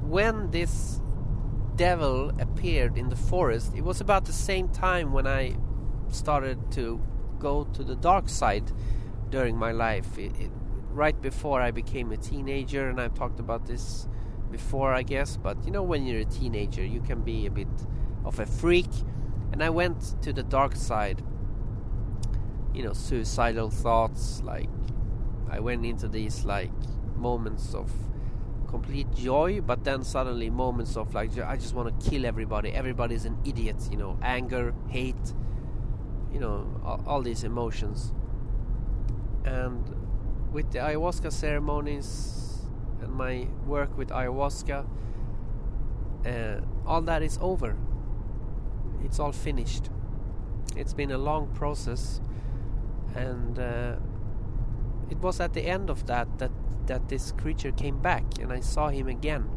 when 0.00 0.50
this 0.50 1.00
devil 1.76 2.30
appeared 2.40 2.96
in 2.96 3.08
the 3.08 3.16
forest, 3.16 3.72
it 3.74 3.82
was 3.82 4.00
about 4.00 4.24
the 4.24 4.32
same 4.32 4.68
time 4.68 5.12
when 5.12 5.26
I 5.26 5.56
started 6.14 6.72
to 6.72 7.00
go 7.38 7.64
to 7.64 7.84
the 7.84 7.96
dark 7.96 8.28
side 8.28 8.70
during 9.30 9.56
my 9.56 9.72
life. 9.72 10.18
It, 10.18 10.32
it, 10.38 10.50
right 10.90 11.20
before 11.20 11.60
I 11.60 11.70
became 11.70 12.12
a 12.12 12.16
teenager, 12.16 12.88
and 12.88 13.00
I've 13.00 13.14
talked 13.14 13.40
about 13.40 13.66
this 13.66 14.08
before, 14.50 14.94
I 14.94 15.02
guess. 15.02 15.36
But 15.36 15.64
you 15.64 15.70
know, 15.70 15.82
when 15.82 16.06
you're 16.06 16.20
a 16.20 16.24
teenager, 16.24 16.84
you 16.84 17.00
can 17.00 17.22
be 17.22 17.46
a 17.46 17.50
bit 17.50 17.68
of 18.24 18.38
a 18.38 18.46
freak, 18.46 18.90
and 19.52 19.62
I 19.62 19.70
went 19.70 20.22
to 20.22 20.32
the 20.32 20.42
dark 20.42 20.76
side. 20.76 21.22
You 22.72 22.82
know, 22.82 22.92
suicidal 22.92 23.70
thoughts. 23.70 24.42
Like, 24.42 24.68
I 25.50 25.60
went 25.60 25.84
into 25.86 26.08
these 26.08 26.44
like 26.44 26.72
moments 27.16 27.74
of 27.74 27.92
complete 28.68 29.12
joy, 29.14 29.60
but 29.60 29.84
then 29.84 30.02
suddenly 30.02 30.50
moments 30.50 30.96
of 30.96 31.14
like, 31.14 31.38
I 31.38 31.56
just 31.56 31.74
want 31.74 32.00
to 32.00 32.10
kill 32.10 32.26
everybody. 32.26 32.72
Everybody's 32.72 33.24
an 33.24 33.38
idiot. 33.44 33.76
You 33.90 33.96
know, 33.96 34.18
anger, 34.22 34.74
hate. 34.88 35.34
You 36.34 36.40
know, 36.40 36.80
all, 36.84 37.02
all 37.06 37.22
these 37.22 37.44
emotions. 37.44 38.12
And 39.46 39.96
with 40.52 40.72
the 40.72 40.80
ayahuasca 40.80 41.32
ceremonies 41.32 42.66
and 43.00 43.12
my 43.12 43.48
work 43.66 43.96
with 43.96 44.10
ayahuasca, 44.10 44.84
uh, 46.26 46.60
all 46.86 47.00
that 47.02 47.22
is 47.22 47.38
over 47.40 47.76
it's 49.04 49.20
all 49.20 49.32
finished. 49.32 49.90
It's 50.76 50.94
been 50.94 51.10
a 51.10 51.18
long 51.18 51.48
process, 51.54 52.20
and 53.14 53.58
uh, 53.58 53.96
it 55.10 55.18
was 55.18 55.40
at 55.40 55.52
the 55.52 55.62
end 55.62 55.90
of 55.90 56.06
that 56.06 56.38
that 56.38 56.50
that 56.86 57.08
this 57.08 57.32
creature 57.32 57.70
came 57.70 58.00
back, 58.00 58.24
and 58.40 58.52
I 58.52 58.60
saw 58.60 58.88
him 58.88 59.06
again. 59.06 59.48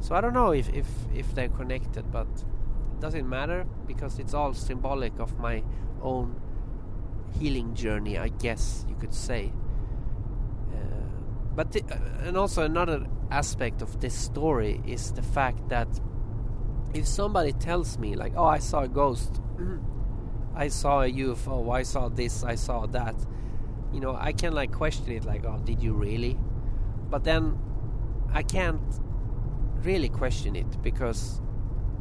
So 0.00 0.14
I 0.14 0.20
don't 0.20 0.32
know 0.32 0.52
if 0.52 0.68
if 0.70 0.88
if 1.14 1.34
they're 1.34 1.48
connected, 1.48 2.10
but 2.10 2.44
doesn't 3.00 3.28
matter 3.28 3.66
because 3.86 4.18
it's 4.18 4.34
all 4.34 4.54
symbolic 4.54 5.18
of 5.18 5.38
my 5.38 5.62
own 6.02 6.40
healing 7.38 7.74
journey, 7.74 8.18
I 8.18 8.28
guess 8.28 8.84
you 8.88 8.96
could 8.96 9.14
say. 9.14 9.52
Uh, 10.72 10.76
but 11.54 11.72
the, 11.72 11.82
uh, 11.84 12.26
and 12.26 12.36
also 12.36 12.64
another 12.64 13.06
aspect 13.30 13.82
of 13.82 14.00
this 14.00 14.14
story 14.14 14.80
is 14.86 15.12
the 15.12 15.22
fact 15.22 15.68
that 15.68 15.88
if 16.92 17.06
somebody 17.06 17.52
tells 17.52 17.98
me 17.98 18.16
like 18.16 18.32
oh 18.36 18.46
i 18.46 18.58
saw 18.58 18.80
a 18.80 18.88
ghost. 18.88 19.40
I 20.54 20.66
saw 20.66 21.02
a 21.02 21.10
ufo 21.10 21.72
i 21.72 21.84
saw 21.84 22.08
this. 22.08 22.42
I 22.42 22.56
saw 22.56 22.86
that. 22.86 23.14
You 23.92 24.00
know 24.00 24.16
i 24.16 24.32
can 24.32 24.52
like 24.52 24.72
question 24.72 25.10
it 25.12 25.24
like 25.24 25.44
oh 25.44 25.58
did 25.64 25.82
you 25.82 25.94
really? 25.94 26.36
But 27.08 27.24
then 27.24 27.58
i 28.32 28.42
can't 28.42 29.00
really 29.82 30.08
question 30.08 30.56
it 30.56 30.82
because 30.82 31.40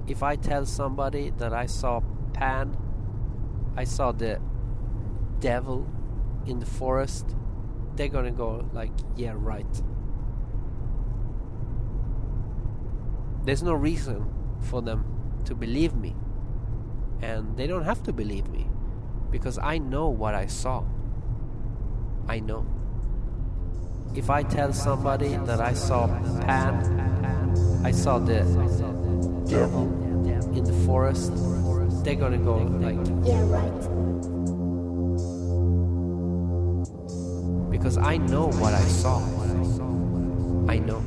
if 0.09 0.23
i 0.23 0.35
tell 0.35 0.65
somebody 0.65 1.29
that 1.37 1.53
i 1.53 1.65
saw 1.65 2.01
pan 2.33 2.75
i 3.77 3.83
saw 3.83 4.11
the 4.11 4.39
devil 5.39 5.87
in 6.45 6.59
the 6.59 6.65
forest 6.65 7.35
they're 7.95 8.07
gonna 8.07 8.31
go 8.31 8.67
like 8.73 8.91
yeah 9.15 9.33
right 9.35 9.81
there's 13.45 13.63
no 13.63 13.73
reason 13.73 14.29
for 14.59 14.81
them 14.81 15.05
to 15.45 15.55
believe 15.55 15.95
me. 15.95 16.15
And 17.21 17.57
they 17.57 17.67
don't 17.67 17.83
have 17.83 18.03
to 18.03 18.13
believe 18.13 18.47
me 18.49 18.67
because 19.31 19.57
I 19.57 19.77
know 19.77 20.07
what 20.09 20.35
I 20.35 20.45
saw. 20.45 20.83
I 22.27 22.39
know. 22.39 22.65
If 24.15 24.29
I 24.29 24.43
tell 24.43 24.73
somebody 24.73 25.37
that 25.45 25.59
I 25.59 25.73
saw 25.73 26.07
Pan, 26.41 27.81
I 27.83 27.91
saw 27.91 28.19
the 28.19 28.43
devil 29.49 29.83
in 30.55 30.63
the 30.63 30.73
forest, 30.85 31.31
they're 32.03 32.15
gonna 32.15 32.37
go 32.37 32.57
like, 32.57 32.97
yeah, 33.25 33.41
right. 33.45 33.89
Because 37.69 37.97
I 37.97 38.17
know 38.17 38.47
what 38.47 38.73
I 38.73 38.81
saw. 38.81 39.19
I 40.69 40.77
know. 40.77 41.03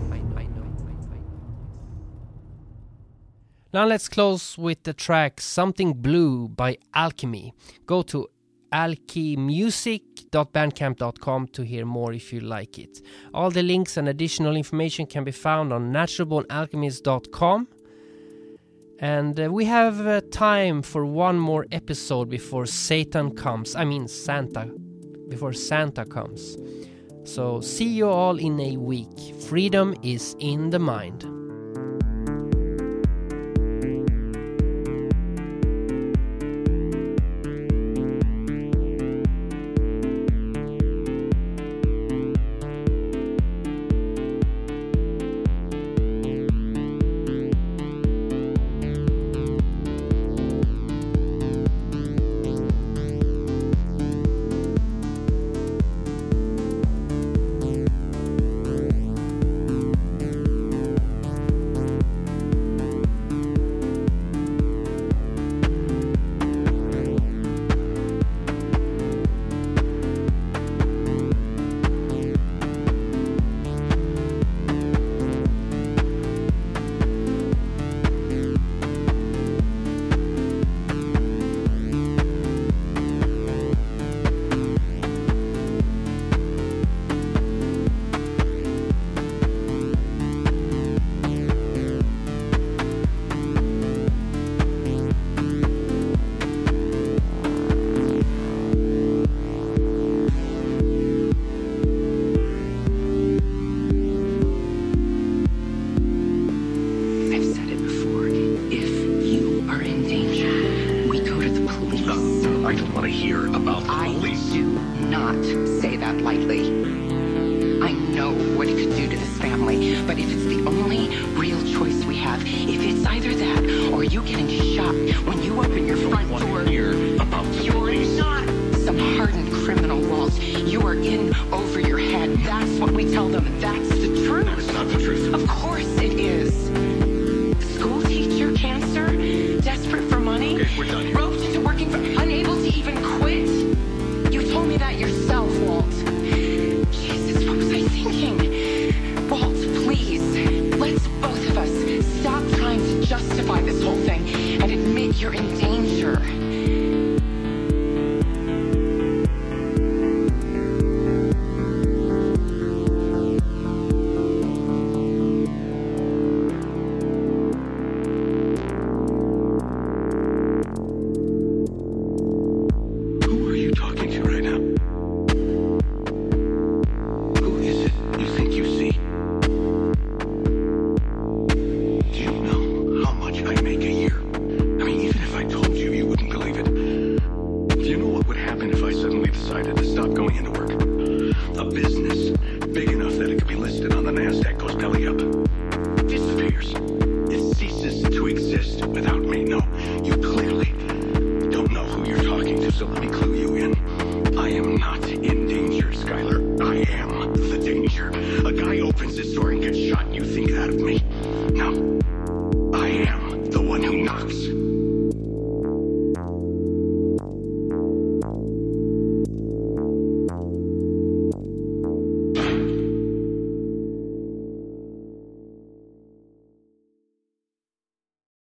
Now 3.75 3.87
let's 3.87 4.07
close 4.07 4.59
with 4.59 4.83
the 4.83 4.93
track 4.93 5.41
Something 5.41 5.95
Blue 5.95 6.49
by 6.49 6.77
Alchemy. 6.93 7.55
Go 7.87 8.03
to 8.03 8.29
alchemmusic.bandcamp.com 8.71 11.47
to 11.49 11.63
hear 11.63 11.87
more 11.87 12.13
if 12.13 12.35
you 12.35 12.41
like 12.41 12.79
it. 12.79 13.01
All 13.33 13.51
the 13.51 13.63
links 13.63 13.97
and 13.97 14.11
additional 14.11 14.57
information 14.57 15.07
can 15.07 15.25
be 15.25 15.31
found 15.31 15.73
on 15.73 15.91
naturalbornalchemist.com. 15.91 17.69
And 19.03 19.39
uh, 19.39 19.51
we 19.51 19.65
have 19.65 20.07
uh, 20.07 20.21
time 20.31 20.81
for 20.81 21.05
one 21.05 21.37
more 21.37 21.67
episode 21.73 22.31
before 22.31 22.67
Satan 22.67 23.35
comes. 23.35 23.75
I 23.75 23.85
mean, 23.85 24.07
Santa. 24.07 24.71
Before 25.29 25.53
Santa 25.53 26.05
comes. 26.05 26.57
So, 27.25 27.61
see 27.61 27.89
you 27.89 28.09
all 28.09 28.39
in 28.39 28.61
a 28.61 28.77
week. 28.77 29.35
Freedom 29.41 29.97
is 30.05 30.37
in 30.39 30.71
the 30.71 30.79
mind. 30.79 31.42